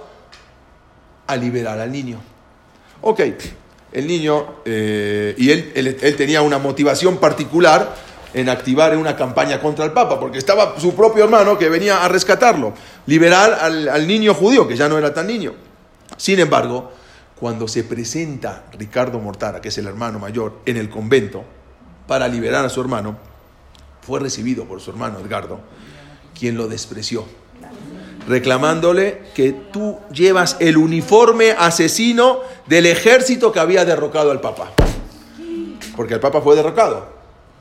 [1.27, 2.21] a liberar al niño.
[3.01, 3.21] Ok,
[3.93, 7.95] el niño, eh, y él, él, tenía una motivación particular
[8.35, 12.09] en activar una campaña contra el Papa, porque estaba su propio hermano que venía a
[12.09, 12.73] rescatarlo,
[13.07, 15.53] liberar al, al niño judío, que ya no era tan niño.
[16.17, 16.93] Sin embargo,
[17.39, 21.45] cuando se presenta Ricardo Mortara, que es el hermano mayor, en el convento,
[22.13, 23.17] para liberar a su hermano,
[24.03, 25.61] fue recibido por su hermano Edgardo,
[26.39, 27.25] quien lo despreció,
[28.29, 34.73] reclamándole que tú llevas el uniforme asesino del ejército que había derrocado al Papa.
[35.97, 37.07] Porque el Papa fue derrocado.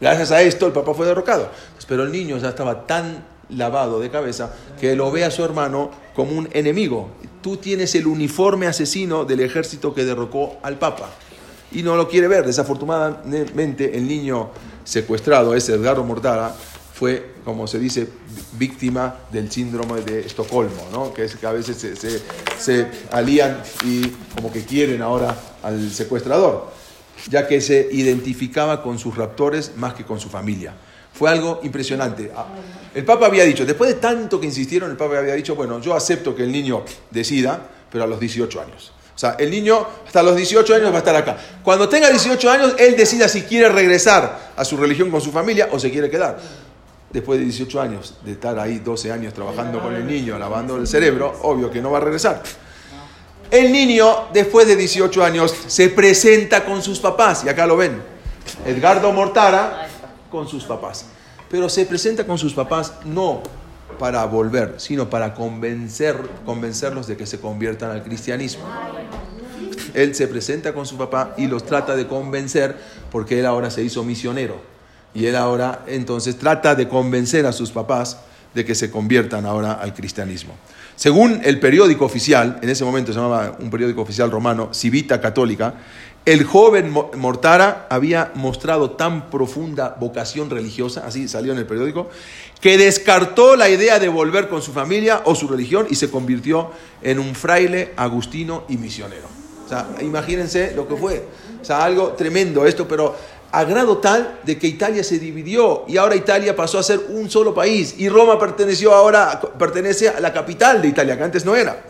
[0.01, 1.49] Gracias a esto el Papa fue derrocado.
[1.87, 5.91] Pero el niño ya estaba tan lavado de cabeza que lo ve a su hermano
[6.13, 7.11] como un enemigo.
[7.41, 11.09] Tú tienes el uniforme asesino del ejército que derrocó al Papa
[11.71, 12.45] y no lo quiere ver.
[12.45, 14.49] Desafortunadamente, el niño
[14.83, 16.55] secuestrado, ese Edgardo Mortara,
[17.01, 18.07] fue, como se dice,
[18.59, 21.11] víctima del síndrome de Estocolmo, ¿no?
[21.11, 26.69] que es que a veces se, se, alían y como que quieren ahora al secuestrador,
[27.27, 30.75] ya que se identificaba con sus raptores más que con su familia.
[31.11, 32.31] Fue algo impresionante.
[32.35, 32.45] Ah,
[32.93, 35.95] el Papa había dicho, después de tanto que insistieron, el Papa había dicho, bueno, yo
[35.95, 38.93] acepto que el niño decida, pero a los 18 años.
[39.15, 41.37] O sea, el niño hasta los 18 años va a estar acá.
[41.63, 45.69] Cuando tenga 18 años, él decida si quiere regresar a su religión con su familia
[45.71, 46.39] o se quiere quedar.
[47.11, 50.87] Después de 18 años, de estar ahí 12 años trabajando con el niño, lavando el
[50.87, 52.41] cerebro, obvio que no va a regresar.
[53.51, 58.01] El niño, después de 18 años, se presenta con sus papás, y acá lo ven.
[58.65, 59.89] Edgardo Mortara
[60.31, 61.05] con sus papás.
[61.49, 63.43] Pero se presenta con sus papás no
[63.97, 68.63] para volver, sino para convencer, convencerlos de que se conviertan al cristianismo.
[69.93, 72.77] Él se presenta con su papá y los trata de convencer
[73.11, 74.61] porque él ahora se hizo misionero.
[75.13, 78.17] Y él ahora entonces trata de convencer a sus papás
[78.53, 80.53] de que se conviertan ahora al cristianismo.
[80.95, 85.73] Según el periódico oficial, en ese momento se llamaba un periódico oficial romano, Civita Católica,
[86.25, 92.09] el joven Mortara había mostrado tan profunda vocación religiosa, así salió en el periódico,
[92.59, 96.71] que descartó la idea de volver con su familia o su religión y se convirtió
[97.01, 99.27] en un fraile agustino y misionero.
[99.65, 101.25] O sea, imagínense lo que fue.
[101.59, 103.15] O sea, algo tremendo esto, pero
[103.51, 107.29] a grado tal de que Italia se dividió y ahora Italia pasó a ser un
[107.29, 111.55] solo país y Roma perteneció ahora, pertenece a la capital de Italia, que antes no
[111.55, 111.81] era.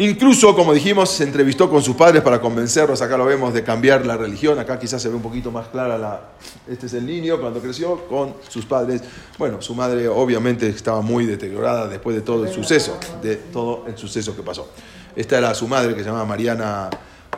[0.00, 4.06] Incluso, como dijimos, se entrevistó con sus padres para convencerlos, acá lo vemos, de cambiar
[4.06, 4.58] la religión.
[4.58, 6.22] Acá quizás se ve un poquito más clara la...
[6.66, 9.02] Este es el niño cuando creció con sus padres.
[9.36, 13.98] Bueno, su madre obviamente estaba muy deteriorada después de todo el suceso, de todo el
[13.98, 14.72] suceso que pasó.
[15.14, 16.88] Esta era su madre que se llamaba Mariana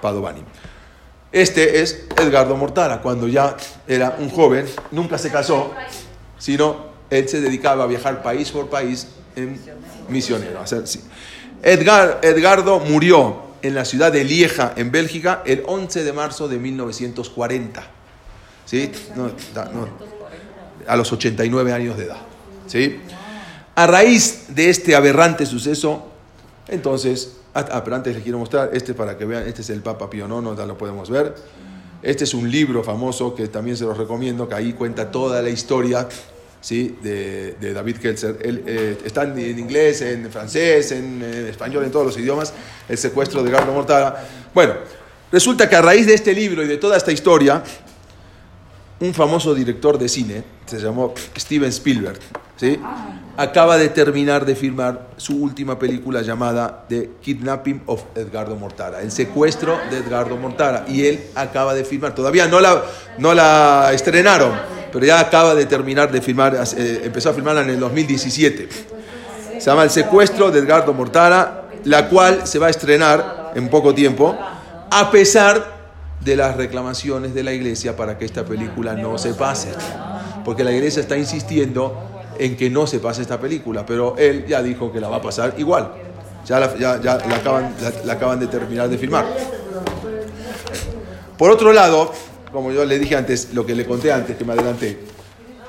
[0.00, 0.44] Padovani.
[1.32, 3.56] Este es Edgardo Mortara, cuando ya
[3.88, 5.72] era un joven, nunca se casó,
[6.38, 9.60] sino él se dedicaba a viajar país por país en
[10.08, 10.60] misionero.
[11.62, 16.58] Edgar, Edgardo murió en la ciudad de Lieja, en Bélgica, el 11 de marzo de
[16.58, 17.82] 1940.
[18.66, 18.90] ¿Sí?
[20.86, 22.20] a los 89 años de edad.
[22.66, 23.00] ¿Sí?
[23.74, 26.08] A raíz de este aberrante suceso,
[26.68, 29.80] entonces, ah, ah pero antes les quiero mostrar, este para que vean, este es el
[29.80, 31.34] Papa Pío IX, ya lo podemos ver.
[32.02, 35.50] Este es un libro famoso que también se los recomiendo, que ahí cuenta toda la
[35.50, 36.08] historia
[36.62, 36.96] ¿sí?
[37.02, 38.38] de, David Kelser.
[38.40, 42.54] Eh, está en, inglés, en francés, en, español, en todos los idiomas,
[42.88, 44.26] el secuestro de Gardo Mortara.
[44.54, 44.74] Bueno,
[45.30, 47.62] resulta que a raíz de este libro y de toda esta historia,
[49.00, 52.20] un famoso director de cine, se llamó Steven Spielberg,
[52.56, 52.78] ¿sí?
[53.36, 59.10] acaba de terminar de filmar su última película llamada The Kidnapping of Edgardo Mortara, el
[59.10, 62.84] secuestro de Edgardo Mortara, y él acaba de filmar, todavía no la,
[63.18, 64.52] no la estrenaron,
[64.92, 68.68] pero ya acaba de terminar de filmar, eh, empezó a filmarla en el 2017.
[69.58, 73.94] Se llama El secuestro de Edgardo Mortara, la cual se va a estrenar en poco
[73.94, 74.36] tiempo,
[74.90, 75.82] a pesar
[76.20, 79.70] de las reclamaciones de la iglesia para que esta película no se pase.
[80.44, 84.62] Porque la iglesia está insistiendo en que no se pase esta película, pero él ya
[84.62, 85.92] dijo que la va a pasar igual.
[86.46, 87.74] Ya la, acaban,
[88.04, 89.26] la acaban de terminar de filmar.
[91.38, 92.12] Por otro lado,
[92.52, 94.98] como yo le dije antes, lo que le conté antes, que me adelanté,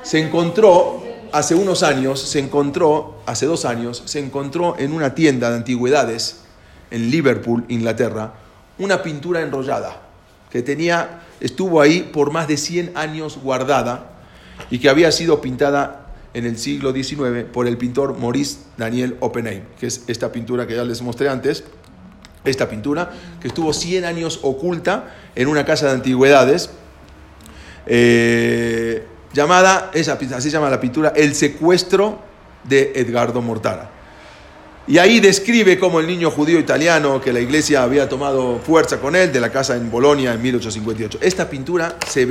[0.03, 5.49] se encontró hace unos años, se encontró, hace dos años, se encontró en una tienda
[5.49, 6.41] de antigüedades
[6.91, 8.33] en Liverpool, Inglaterra,
[8.77, 10.01] una pintura enrollada
[10.51, 14.11] que tenía, estuvo ahí por más de 100 años guardada
[14.69, 19.63] y que había sido pintada en el siglo XIX por el pintor Maurice Daniel Oppenheim,
[19.79, 21.63] que es esta pintura que ya les mostré antes,
[22.45, 26.69] esta pintura que estuvo 100 años oculta en una casa de antigüedades,
[27.85, 32.19] eh, llamada, esa, así se llama la pintura, El secuestro
[32.63, 33.89] de Edgardo Mortara.
[34.85, 39.15] Y ahí describe cómo el niño judío italiano que la iglesia había tomado fuerza con
[39.15, 41.19] él de la casa en Bolonia en 1858.
[41.21, 42.27] Esta pintura se,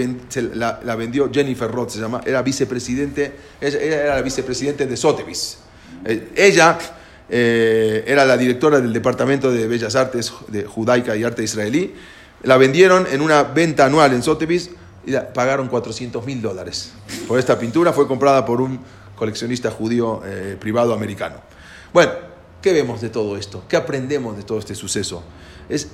[0.55, 5.59] la, vendió Jennifer Roth, se llama, era vicepresidente, ella era la vicepresidente de Sotheby's.
[6.05, 6.79] Eh, ella
[7.29, 11.95] eh, era la directora del Departamento de Bellas Artes de Judaica y Arte Israelí.
[12.43, 14.71] La vendieron en una venta anual en Sotheby's
[15.07, 16.93] y pagaron 400 mil dólares
[17.29, 17.93] por esta pintura.
[17.93, 18.81] Fue comprada por un
[19.17, 21.37] coleccionista judío eh, privado americano.
[21.93, 23.65] Bueno, ¿Qué vemos de todo esto?
[23.69, 25.25] ¿Qué aprendemos de todo este suceso?
[25.69, 25.89] Es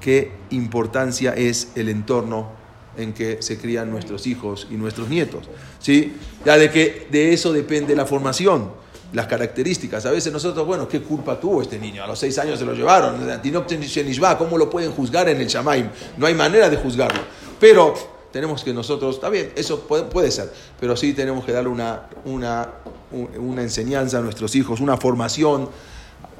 [0.00, 2.52] qué importancia es el entorno
[2.96, 5.44] en que se crían nuestros hijos y nuestros nietos.
[5.80, 6.14] ¿sí?
[6.44, 8.70] Ya de que de eso depende la formación,
[9.12, 10.06] las características.
[10.06, 12.02] A veces nosotros, bueno, ¿qué culpa tuvo este niño?
[12.02, 13.16] A los seis años se lo llevaron.
[14.38, 15.88] ¿Cómo lo pueden juzgar en el Shamaim?
[16.16, 17.20] No hay manera de juzgarlo.
[17.60, 17.94] Pero
[18.32, 22.08] tenemos que nosotros, está bien, eso puede, puede ser, pero sí tenemos que darle una,
[22.24, 22.68] una
[23.38, 25.68] una enseñanza a nuestros hijos, una formación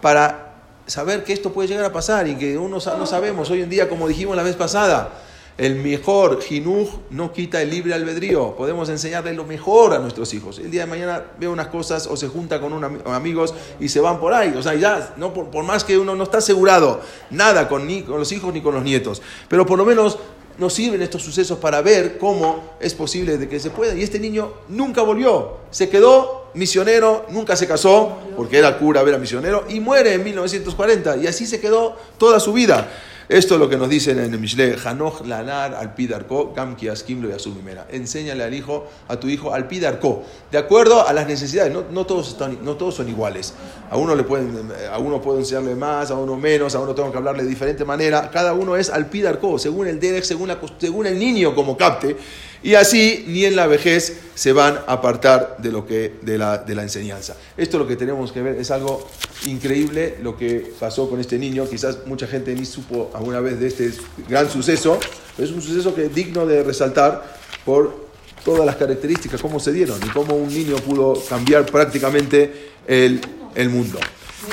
[0.00, 0.54] para
[0.86, 3.50] saber que esto puede llegar a pasar y que uno no sabemos.
[3.50, 5.10] Hoy en día, como dijimos la vez pasada,
[5.56, 8.56] el mejor jinuj no quita el libre albedrío.
[8.56, 10.58] Podemos enseñarle lo mejor a nuestros hijos.
[10.58, 14.00] El día de mañana ve unas cosas o se junta con unos amigos y se
[14.00, 14.52] van por ahí.
[14.56, 17.00] O sea, ya, no, por, más que uno no está asegurado
[17.30, 19.22] nada con, ni con los hijos ni con los nietos.
[19.48, 20.18] Pero por lo menos
[20.58, 23.94] nos sirven estos sucesos para ver cómo es posible de que se pueda.
[23.94, 29.18] Y este niño nunca volvió, se quedó misionero, nunca se casó, porque era cura, era
[29.18, 31.16] misionero, y muere en 1940.
[31.18, 32.88] Y así se quedó toda su vida.
[33.28, 37.22] Esto es lo que nos dicen en el Mishle, Hanoch lanar al pidarko, gam kiaskim
[37.22, 37.86] lo mimera.
[37.90, 41.72] Enséñale al hijo, a tu hijo al pidarko, de acuerdo a las necesidades.
[41.72, 43.54] No, no, todos están, no todos son iguales.
[43.90, 47.10] A uno le pueden, a uno puedo enseñarle más, a uno menos, a uno tengo
[47.10, 48.30] que hablarle de diferente manera.
[48.30, 52.16] Cada uno es al pidarko, según el derech, según, según el niño como capte.
[52.64, 56.56] Y así ni en la vejez se van a apartar de, lo que, de, la,
[56.56, 57.36] de la enseñanza.
[57.58, 59.06] Esto es lo que tenemos que ver, es algo
[59.44, 61.68] increíble lo que pasó con este niño.
[61.68, 63.92] Quizás mucha gente ni supo alguna vez de este
[64.30, 64.98] gran suceso,
[65.36, 67.36] pero es un suceso que es digno de resaltar
[67.66, 68.08] por
[68.46, 73.20] todas las características, cómo se dieron y cómo un niño pudo cambiar prácticamente el,
[73.54, 73.98] el mundo.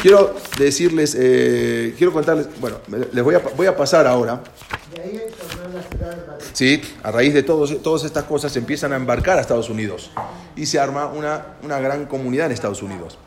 [0.01, 2.75] Quiero decirles, eh, quiero contarles, bueno,
[3.13, 4.43] les voy a, voy a pasar ahora.
[6.53, 10.11] Sí, a raíz de todos, todas estas cosas se empiezan a embarcar a Estados Unidos
[10.55, 13.17] y se arma una, una gran comunidad en Estados Unidos.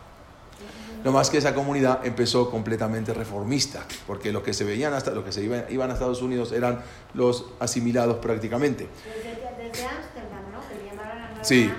[1.04, 5.22] No más que esa comunidad empezó completamente reformista, porque los que se veían hasta los
[5.22, 6.80] que se iban, iban a Estados Unidos eran
[7.12, 8.88] los asimilados prácticamente.
[9.04, 11.44] Desde, Ámsterdam, ¿no?
[11.44, 11.70] Sí,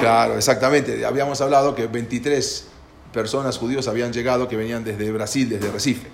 [0.00, 1.06] claro, exactamente.
[1.06, 2.66] Habíamos hablado que 23
[3.10, 6.08] personas judíos habían llegado que venían desde Brasil, desde Recife.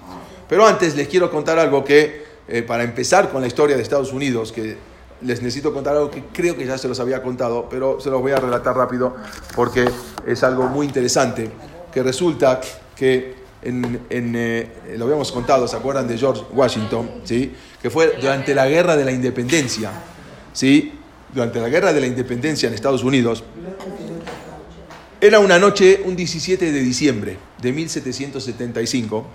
[0.49, 4.13] Pero antes les quiero contar algo que, eh, para empezar con la historia de Estados
[4.13, 4.77] Unidos, que
[5.23, 8.21] les necesito contar algo que creo que ya se los había contado, pero se los
[8.21, 9.15] voy a relatar rápido
[9.55, 9.89] porque
[10.27, 11.49] es algo muy interesante,
[11.93, 12.61] que resulta
[12.97, 17.11] que en, eh, lo habíamos contado, ¿se acuerdan de George Washington?
[17.23, 17.55] ¿sí?
[17.81, 19.93] Que fue durante la guerra de la independencia,
[20.53, 20.95] ¿sí?
[21.33, 23.45] Durante la guerra de la independencia en Estados Unidos,
[25.21, 29.27] era una noche, un 17 de diciembre de 1775,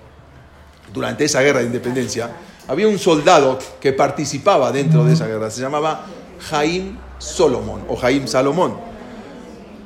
[0.94, 2.32] durante esa guerra de independencia,
[2.68, 6.06] había un soldado que participaba dentro de esa guerra, se llamaba
[6.50, 8.78] Jaim Solomon o Jaim Salomón.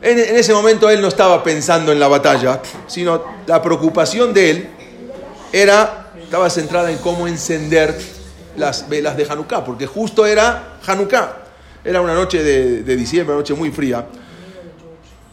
[0.01, 4.69] En, ese momento él no estaba pensando en la batalla, sino la preocupación de él
[5.51, 7.99] era, estaba centrada en cómo encender
[8.55, 11.37] las velas de Hanukkah, porque justo era Hanukkah.
[11.83, 14.05] Era una noche de, de diciembre, una noche muy fría.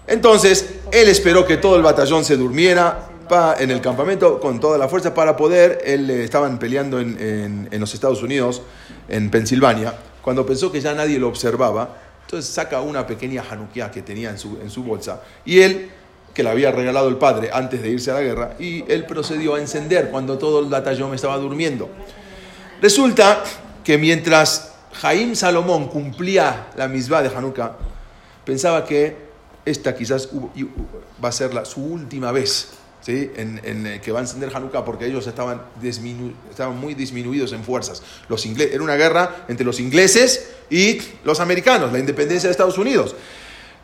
[0.06, 3.08] Entonces, él esperó que todo el batallón se durmiera
[3.58, 7.94] en el campamento con toda la fuerza para poder, él eh, estaban peleando en, los
[7.94, 8.62] Estados Unidos,
[9.08, 14.02] en Pensilvania, cuando pensó que ya nadie lo observaba, entonces saca una pequeña Hanukkah que
[14.02, 15.90] tenía en su, en su bolsa y él,
[16.34, 19.54] que le había regalado el padre antes de irse a la guerra, y él procedió
[19.54, 21.88] a encender cuando todo el batallón estaba durmiendo.
[22.82, 23.42] Resulta
[23.82, 27.76] que mientras Jaim Salomón cumplía la misma de Hanukkah,
[28.44, 29.26] pensaba que
[29.64, 30.28] esta quizás
[31.22, 32.75] va a ser la, su última vez
[33.06, 33.30] ¿sí?
[33.36, 35.62] En, que va a encender Hanukkah porque ellos estaban,
[36.74, 38.02] muy disminuidos en fuerzas.
[38.28, 43.14] Los era una guerra entre los ingleses y los americanos, la independencia de Estados Unidos.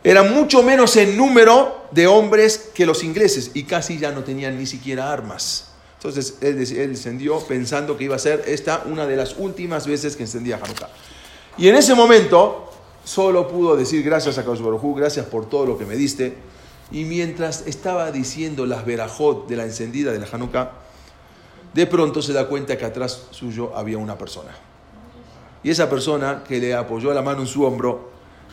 [0.03, 4.59] Era mucho menos en número de hombres que los ingleses y casi ya no tenían
[4.59, 5.69] ni siquiera armas.
[5.99, 10.17] Entonces él, él encendió pensando que iba a ser esta una de las últimas veces
[10.17, 10.89] que encendía Hanukkah.
[11.59, 12.73] Y en ese momento
[13.05, 14.61] solo pudo decir gracias a Kaush
[14.97, 16.35] gracias por todo lo que me diste.
[16.93, 20.73] Y mientras estaba diciendo las verajot de la encendida de la Hanukkah,
[21.73, 24.51] de pronto se da cuenta que atrás suyo había una persona.
[25.63, 28.11] Y esa persona que le apoyó la mano en su hombro,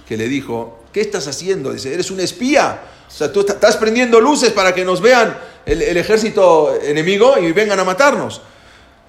[0.08, 1.74] que le dijo, ¿qué estás haciendo?
[1.74, 2.82] Dice, eres un espía.
[3.08, 7.80] O sea, tú estás prendiendo luces para que nos vean el, ejército enemigo y vengan
[7.80, 8.42] a matarnos.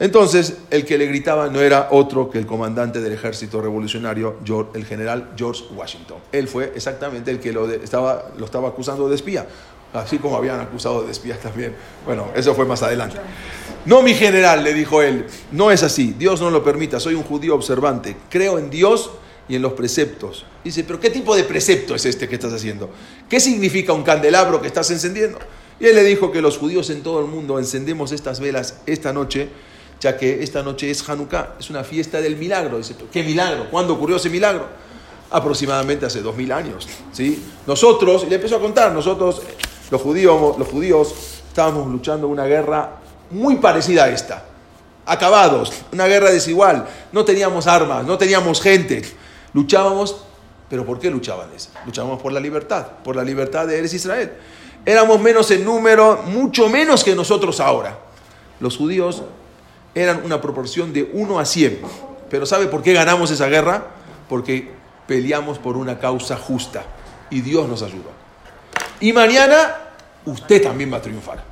[0.00, 4.38] Entonces, el que le gritaba no era otro que el comandante del ejército revolucionario,
[4.74, 6.16] el general George Washington.
[6.32, 9.46] Él fue exactamente el que lo, estaba, lo estaba acusando de espía,
[9.92, 11.74] así como habían acusado de espía también.
[12.06, 13.18] Bueno, eso fue más adelante.
[13.84, 17.22] No, mi general, le dijo él, no es así, Dios no lo permita, soy un
[17.22, 19.10] judío observante, creo en Dios
[19.50, 20.46] y en los preceptos.
[20.64, 22.88] Dice, pero ¿qué tipo de precepto es este que estás haciendo?
[23.28, 25.38] ¿Qué significa un candelabro que estás encendiendo?
[25.78, 29.12] Y él le dijo que los judíos en todo el mundo encendemos estas velas esta
[29.12, 29.48] noche,
[30.00, 32.78] ya que esta noche es Hanukkah, es una fiesta del milagro.
[32.78, 33.68] Dice, ¿qué milagro?
[33.70, 34.66] ¿Cuándo ocurrió ese milagro?
[35.30, 36.88] Aproximadamente hace dos mil años.
[37.12, 37.42] ¿sí?
[37.66, 39.42] Nosotros, y le empezó a contar, nosotros,
[39.90, 41.14] los judíos, los judíos,
[41.48, 42.96] estábamos luchando una guerra
[43.30, 44.44] muy parecida a esta.
[45.06, 46.86] Acabados, una guerra desigual.
[47.12, 49.02] No teníamos armas, no teníamos gente
[49.52, 50.16] Luchábamos,
[50.68, 51.48] pero ¿por qué luchaban?
[51.84, 54.32] Luchábamos por la libertad, por la libertad de Eres Israel.
[54.86, 57.98] Éramos menos en número, mucho menos que nosotros ahora.
[58.60, 59.22] Los judíos
[59.94, 61.80] eran una proporción de 1 a 100.
[62.30, 63.88] Pero ¿sabe por qué ganamos esa guerra?
[64.28, 64.70] Porque
[65.06, 66.84] peleamos por una causa justa
[67.30, 68.10] y Dios nos ayudó.
[69.00, 69.76] Y mañana
[70.24, 71.42] usted también va a triunfar,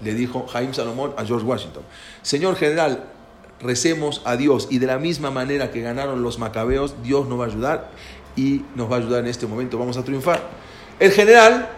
[0.00, 1.82] le dijo Jaime Salomón a George Washington.
[2.22, 3.04] Señor general,
[3.60, 7.44] recemos a Dios y de la misma manera que ganaron los macabeos, Dios nos va
[7.44, 7.90] a ayudar
[8.36, 10.42] y nos va a ayudar en este momento, vamos a triunfar.
[11.00, 11.68] El general,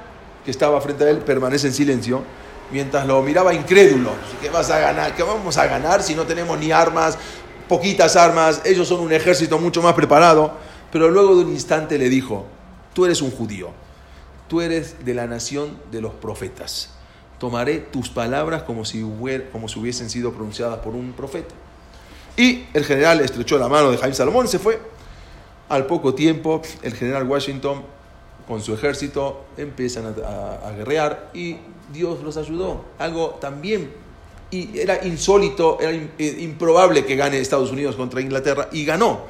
[0.44, 2.22] que estaba frente a él, permanece en silencio,
[2.70, 4.10] mientras lo miraba incrédulo.
[4.40, 5.14] ¿Qué vas a ganar?
[5.14, 7.18] ¿Qué vamos a ganar si no tenemos ni armas,
[7.68, 8.62] poquitas armas?
[8.64, 10.52] Ellos son un ejército mucho más preparado.
[10.90, 12.46] Pero luego de un instante le dijo,
[12.94, 13.70] tú eres un judío,
[14.48, 16.90] tú eres de la nación de los profetas.
[17.38, 19.04] Tomaré tus palabras como si,
[19.52, 21.54] como si hubiesen sido pronunciadas por un profeta.
[22.36, 24.80] Y el general estrechó la mano de Jaime Salomón y se fue.
[25.68, 27.84] Al poco tiempo, el general Washington
[28.46, 31.58] con su ejército empiezan a, guerrear y
[31.92, 32.84] Dios los ayudó.
[32.98, 33.90] Algo también
[34.50, 39.26] y era insólito, era eh, improbable que gane Estados Unidos contra Inglaterra y ganó.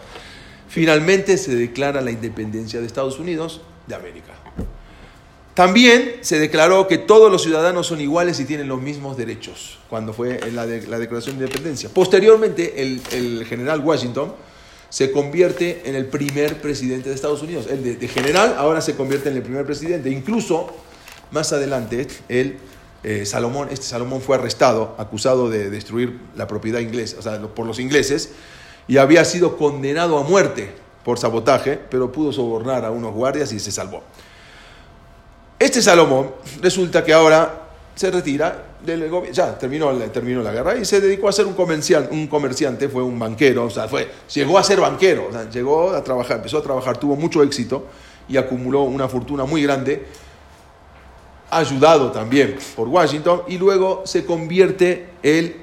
[0.69, 4.35] Finalmente se declara la independencia de Estados Unidos de América.
[5.55, 10.13] También se declaró que todos los ciudadanos son iguales y tienen los mismos derechos, cuando
[10.13, 11.89] fue en la, Declaración de Independencia.
[11.89, 14.35] Posteriormente, el, general Washington
[14.89, 17.67] se convierte en el primer presidente de Estados Unidos.
[17.69, 20.11] El de, general ahora se convierte en el primer presidente.
[20.11, 20.71] Incluso,
[21.31, 22.59] más adelante, el,
[23.05, 27.67] eh, Salomón, este Salomón fue arrestado, acusado de destruir la propiedad inglesa, o sea, por
[27.67, 28.31] los ingleses,
[28.89, 30.73] y había sido condenado a muerte
[31.05, 34.03] por sabotaje, pero pudo sobornar a unos guardias y se salvó.
[35.59, 40.85] Este Salomón resulta que ahora se retira del gobierno, ya terminó, terminó la guerra y
[40.85, 44.57] se dedicó a ser un comerciante, un comerciante, fue un banquero, o sea, fue, llegó
[44.57, 47.87] a ser banquero, llegó a trabajar, empezó a trabajar, tuvo mucho éxito
[48.29, 50.07] y acumuló una fortuna muy grande,
[51.51, 55.57] ayudado también por Washington, y luego se convierte él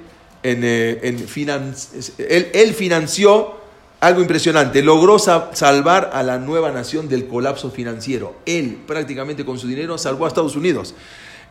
[0.43, 3.55] en, eh, él, él financió
[3.99, 8.35] algo impresionante, logró salvar a la nueva nación del colapso financiero.
[8.45, 10.93] Él prácticamente con su dinero salvó a Estados Unidos.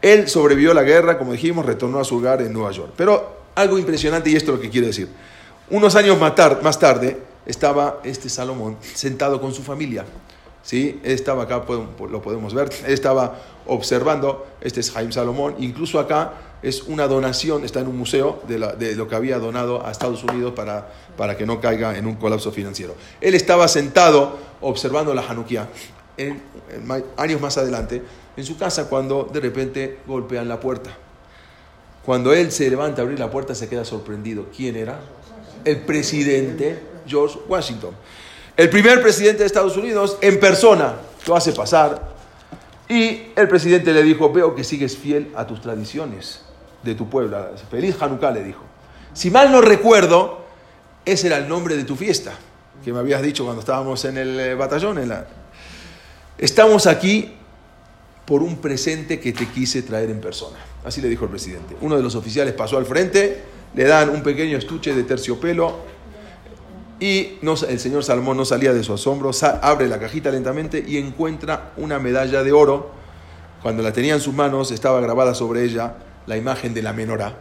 [0.00, 2.92] Él sobrevivió a la guerra, como dijimos, retornó a su hogar en Nueva York.
[2.96, 5.08] Pero algo impresionante, y esto es lo que quiero decir.
[5.70, 10.04] Unos años más tarde estaba este Salomón sentado con su familia.
[10.64, 11.00] ¿Sí?
[11.04, 17.06] Estaba acá, lo podemos ver, estaba observando, este es Jaime Salomón, incluso acá es una
[17.06, 18.58] donación, está en un museo de,
[18.96, 22.50] lo que había donado a Estados Unidos para, para que no caiga en un colapso
[22.50, 22.94] financiero.
[23.20, 25.68] Él estaba sentado observando la Hanukkah
[27.16, 28.02] años más adelante
[28.36, 30.96] en su casa cuando de repente golpean la puerta.
[32.04, 34.46] Cuando él se levanta a abrir la puerta se queda sorprendido.
[34.54, 35.00] ¿Quién era?
[35.64, 37.94] El presidente George Washington.
[38.56, 40.94] El primer presidente de Estados Unidos en persona
[41.26, 42.14] lo hace pasar
[42.88, 46.42] y el presidente le dijo, veo que sigues fiel a tus tradiciones
[46.84, 47.50] de tu pueblo.
[47.68, 48.62] Feliz Hanukkah le dijo.
[49.12, 50.44] Si mal no recuerdo,
[51.04, 52.32] ese era el nombre de tu fiesta,
[52.84, 55.00] que me habías dicho cuando estábamos en el eh, batallón.
[56.38, 57.34] Estamos aquí
[58.24, 60.58] por un presente que te quise traer en persona.
[60.84, 61.76] Así le dijo el presidente.
[61.80, 63.42] Uno de los oficiales pasó al frente,
[63.74, 65.93] le dan un pequeño estuche de terciopelo
[67.00, 69.30] y el señor Salomón no salía de su asombro,
[69.62, 72.90] abre la cajita lentamente y encuentra una medalla de oro.
[73.62, 77.36] Cuando la tenía en sus manos estaba grabada sobre ella la imagen de la menorá,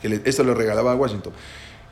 [0.00, 1.32] que esto le regalaba a Washington.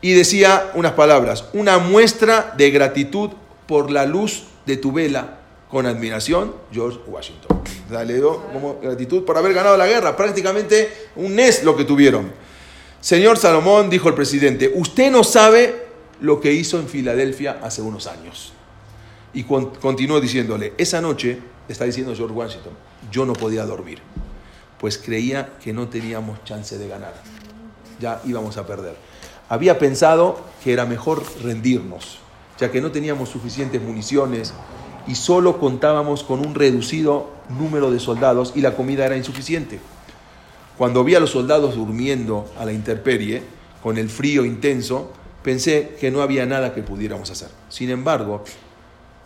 [0.01, 3.31] Y decía unas palabras, una muestra de gratitud
[3.67, 5.39] por la luz de tu vela
[5.71, 7.63] con admiración, George Washington.
[7.91, 8.43] le dio
[8.83, 12.33] gratitud por haber ganado la guerra, prácticamente un NES lo que tuvieron.
[13.01, 15.90] Señor Salomón, dijo el presidente, usted no sabe
[16.21, 18.53] lo que hizo en Filadelfia hace unos años.
[19.33, 22.73] Y continuó diciéndole, esa noche, está diciendo George Washington,
[23.11, 24.01] yo no podía dormir,
[24.79, 27.15] pues creía que no teníamos chance de ganar,
[28.01, 28.97] ya íbamos a perder.
[29.49, 32.19] Había pensado que era mejor rendirnos,
[32.59, 34.53] ya que no teníamos suficientes municiones,
[35.07, 39.81] y solo contábamos con un reducido número de soldados y la comida era insuficiente.
[40.77, 43.43] Cuando vi a los soldados durmiendo a la intemperie,
[43.83, 45.13] con el frío intenso,
[45.43, 47.49] pensé que no había nada que pudiéramos hacer.
[47.69, 48.45] Sin embargo,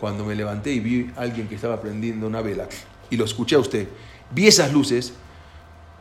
[0.00, 2.68] cuando me levanté y vi a alguien que estaba prendiendo una vela,
[3.10, 3.88] y lo escuché a usted,
[4.34, 5.14] vi esas luces,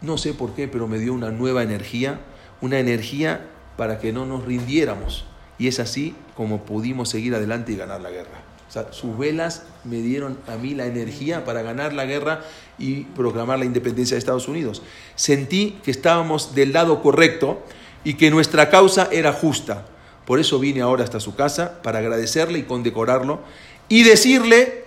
[0.01, 2.20] no sé por qué, pero me dio una nueva energía,
[2.61, 3.47] una energía
[3.78, 5.26] para que no nos rindiéramos.
[5.57, 8.53] Y es así como pudimos seguir adelante y ganar la guerra
[8.91, 12.41] sus velas me dieron a mí la energía para ganar la guerra
[12.80, 14.82] y proclamar la independencia de Estados Unidos.
[15.16, 17.64] Sentí que estábamos del lado correcto
[18.03, 19.86] y que nuestra causa era justa.
[20.26, 23.41] Por eso vine ahora hasta su casa para agradecerle y condecorarlo
[23.89, 24.86] y decirle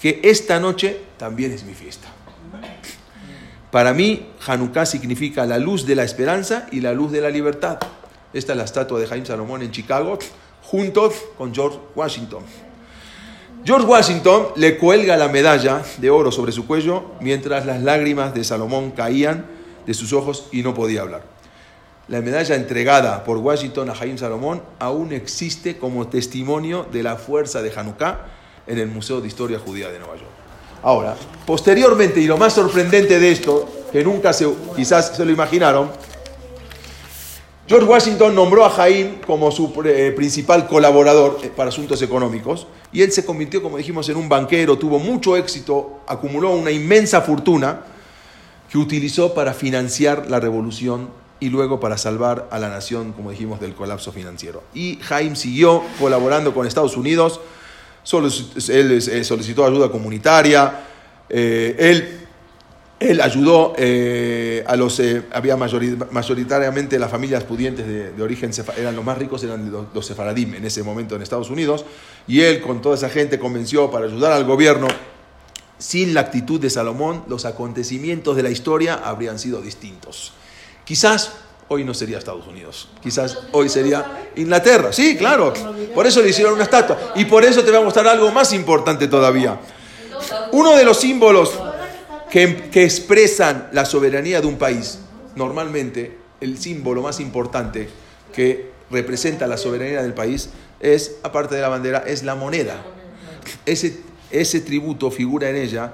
[0.00, 2.08] que esta noche también es mi fiesta.
[3.70, 7.78] Para mí, Hanukkah significa la luz de la esperanza y la luz de la libertad.
[8.32, 10.18] Esta es la estatua de Jaime Salomón en Chicago,
[10.62, 12.44] junto con George Washington.
[13.64, 18.44] George Washington le cuelga la medalla de oro sobre su cuello mientras las lágrimas de
[18.44, 19.46] Salomón caían
[19.86, 21.33] de sus ojos y no podía hablar.
[22.08, 27.62] La medalla entregada por Washington a Jaime Salomón aún existe como testimonio de la fuerza
[27.62, 28.26] de Hanukkah
[28.66, 30.28] en el Museo de Historia Judía de Nueva York.
[30.82, 34.46] Ahora, posteriormente, y lo más sorprendente de esto, que nunca se,
[34.76, 35.90] quizás se lo imaginaron,
[37.66, 43.00] George Washington nombró a Jaime como su eh, principal colaborador eh, para asuntos económicos y
[43.00, 47.80] él se convirtió, como dijimos, en un banquero, tuvo mucho éxito, acumuló una inmensa fortuna
[48.70, 53.60] que utilizó para financiar la revolución y luego para salvar a la nación, como dijimos,
[53.60, 54.62] del colapso financiero.
[54.74, 57.40] Y Jaime siguió colaborando con Estados Unidos,
[58.68, 60.84] él eh, solicitó ayuda comunitaria,
[61.28, 62.24] él
[63.00, 69.04] él ayudó eh, a los, eh, había mayoritariamente las familias pudientes de, origen, eran los
[69.04, 71.84] más ricos, eran los, sefaradim en ese momento en Estados Unidos,
[72.26, 74.88] y él con toda esa gente convenció para ayudar al gobierno.
[75.76, 80.32] Sin la actitud de Salomón, los acontecimientos de la historia habrían sido distintos.
[80.84, 81.32] Quizás
[81.68, 84.92] hoy no sería Estados Unidos, quizás hoy sería Inglaterra.
[84.92, 85.52] Sí, claro,
[85.94, 87.12] por eso le hicieron una estatua.
[87.16, 89.58] Y por eso te voy a mostrar algo más importante todavía.
[90.52, 91.52] Uno de los símbolos
[92.30, 94.98] que, expresan la soberanía de un país.
[95.36, 97.88] Normalmente, el símbolo más importante
[98.32, 102.82] que representa la soberanía del país es, aparte de la bandera, es la moneda.
[103.64, 105.92] Ese, tributo figura en ella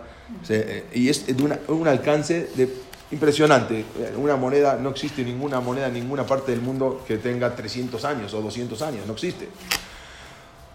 [0.49, 2.69] eh, y es de un alcance de,
[3.13, 3.85] impresionante.
[4.17, 8.35] Una moneda, no existe ninguna moneda en ninguna parte del mundo que tenga 300 años
[8.35, 9.49] o 200 años, no existe.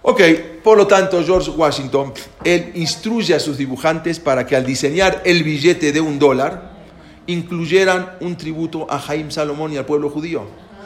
[0.02, 0.22] Ok,
[0.64, 2.14] por lo tanto, George Washington,
[2.44, 6.76] él instruye a sus dibujantes para que al diseñar el billete de un dólar,
[7.28, 10.44] incluyeran un tributo a Jaime Salomón y al pueblo judío.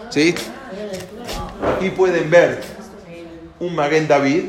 [0.09, 0.33] ¿Sí?
[1.75, 2.61] Aquí pueden ver
[3.59, 4.43] un Maguen David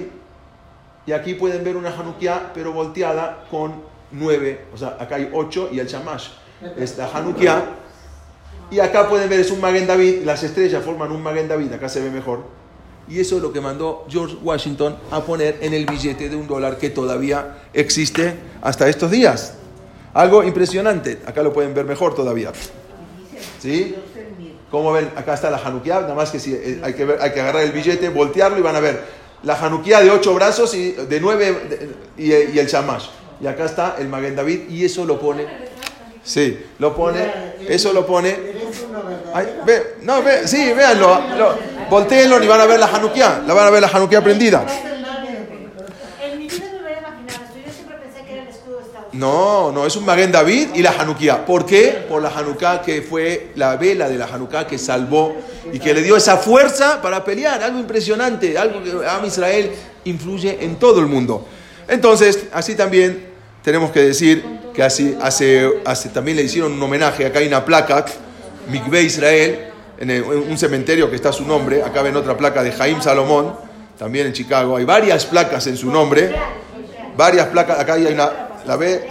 [1.05, 3.83] y aquí pueden ver una Hanukkah, pero volteada con
[4.13, 4.67] nueve.
[4.73, 6.29] O sea, acá hay ocho y el Shamash.
[6.77, 7.65] Esta Hanukkah.
[8.71, 11.89] Y acá pueden ver, es un Maguen David, las estrellas forman un Maguen David, acá
[11.89, 12.61] se ve mejor
[13.11, 16.47] y eso es lo que mandó George Washington a poner en el billete de un
[16.47, 19.55] dólar que todavía existe hasta estos días.
[20.15, 21.19] Algo impresionante.
[21.27, 22.53] Acá lo pueden ver mejor todavía.
[23.59, 23.97] ¿Sí?
[24.71, 27.41] Como ven, acá está la Hanukkah, nada más que si eh, hay que, hay que
[27.41, 29.03] agarrar el billete, voltearlo y van a ver
[29.43, 33.09] la Hanukkah de ocho brazos y de nueve y, el Shamash.
[33.41, 35.47] Y acá está el Maguen David y eso lo pone.
[36.23, 37.51] Sí, lo pone.
[37.69, 38.37] Eso lo pone.
[39.65, 41.21] ve, no, ve, sí, véanlo.
[41.89, 43.43] Volteenlo y van a ver la Hanukkah.
[43.47, 44.65] La van a ver la Hanukkah prendida.
[49.13, 51.45] No, no, es un Maguen David y la Hanukkah.
[51.45, 52.05] ¿Por qué?
[52.09, 55.37] Por la Hanukkah que fue la vela de la Hanukkah que salvó
[55.73, 57.63] y que le dio esa fuerza para pelear.
[57.63, 59.73] Algo impresionante, algo que a Israel
[60.05, 61.47] influye en todo el mundo.
[61.89, 63.31] Entonces, así también
[63.63, 67.65] tenemos que decir que hace, hace, hace, también le hicieron un homenaje, acá hay una
[67.65, 68.05] placa,
[68.69, 73.01] Mikve Israel, en, un cementerio que está su nombre, acá ven otra placa de Jaim
[73.03, 73.55] Salomón,
[73.99, 76.35] también en Chicago, hay varias placas en su nombre,
[77.17, 78.31] varias placas, acá hay una,
[78.67, 79.07] la ve,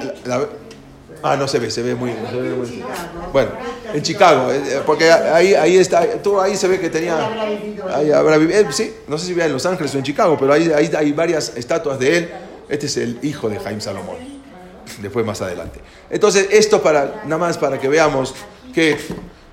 [1.22, 2.84] ah, no se ve, se ve muy, muy-
[3.32, 3.52] bueno,
[3.94, 7.18] en Chicago, eh, eh, porque ahí, ahí está, tú ahí se ve que tenía,
[7.94, 10.54] ahí habrá eh, sí, no sé si vivía en Los Ángeles o en Chicago, pero
[10.54, 12.30] ahí, ahí hay varias estatuas de él,
[12.68, 14.39] este es el hijo de Jaim Salomón,
[15.02, 15.80] después más adelante.
[16.10, 18.34] Entonces, esto para, nada más para que veamos
[18.74, 18.98] que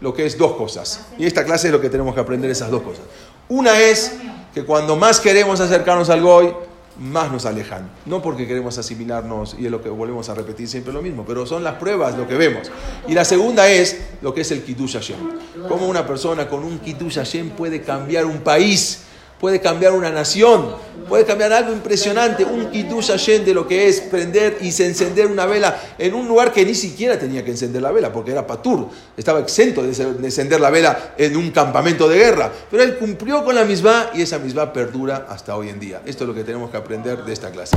[0.01, 2.71] lo que es dos cosas, y esta clase es lo que tenemos que aprender esas
[2.71, 3.05] dos cosas.
[3.49, 4.13] Una es
[4.55, 6.53] que cuando más queremos acercarnos al Goy,
[6.99, 7.91] más nos alejan.
[8.07, 11.47] No porque queremos asimilarnos, y es lo que volvemos a repetir siempre lo mismo, pero
[11.47, 12.71] son las pruebas lo que vemos.
[13.07, 15.19] Y la segunda es lo que es el Kiddush Hashem.
[15.69, 19.03] Cómo una persona con un Kiddush Hashem puede cambiar un país,
[19.41, 20.75] puede cambiar una nación,
[21.09, 25.47] puede cambiar algo impresionante, un Kiddush Hashem de lo que es prender y encender una
[25.47, 28.89] vela en un lugar que ni siquiera tenía que encender la vela, porque era Patur,
[29.17, 29.89] estaba exento de
[30.27, 34.23] encender la vela en un campamento de guerra, pero él cumplió con la misma y
[34.23, 36.03] esa misma perdura hasta hoy en día.
[36.07, 37.77] Esto es lo que tenemos que aprender de esta clase.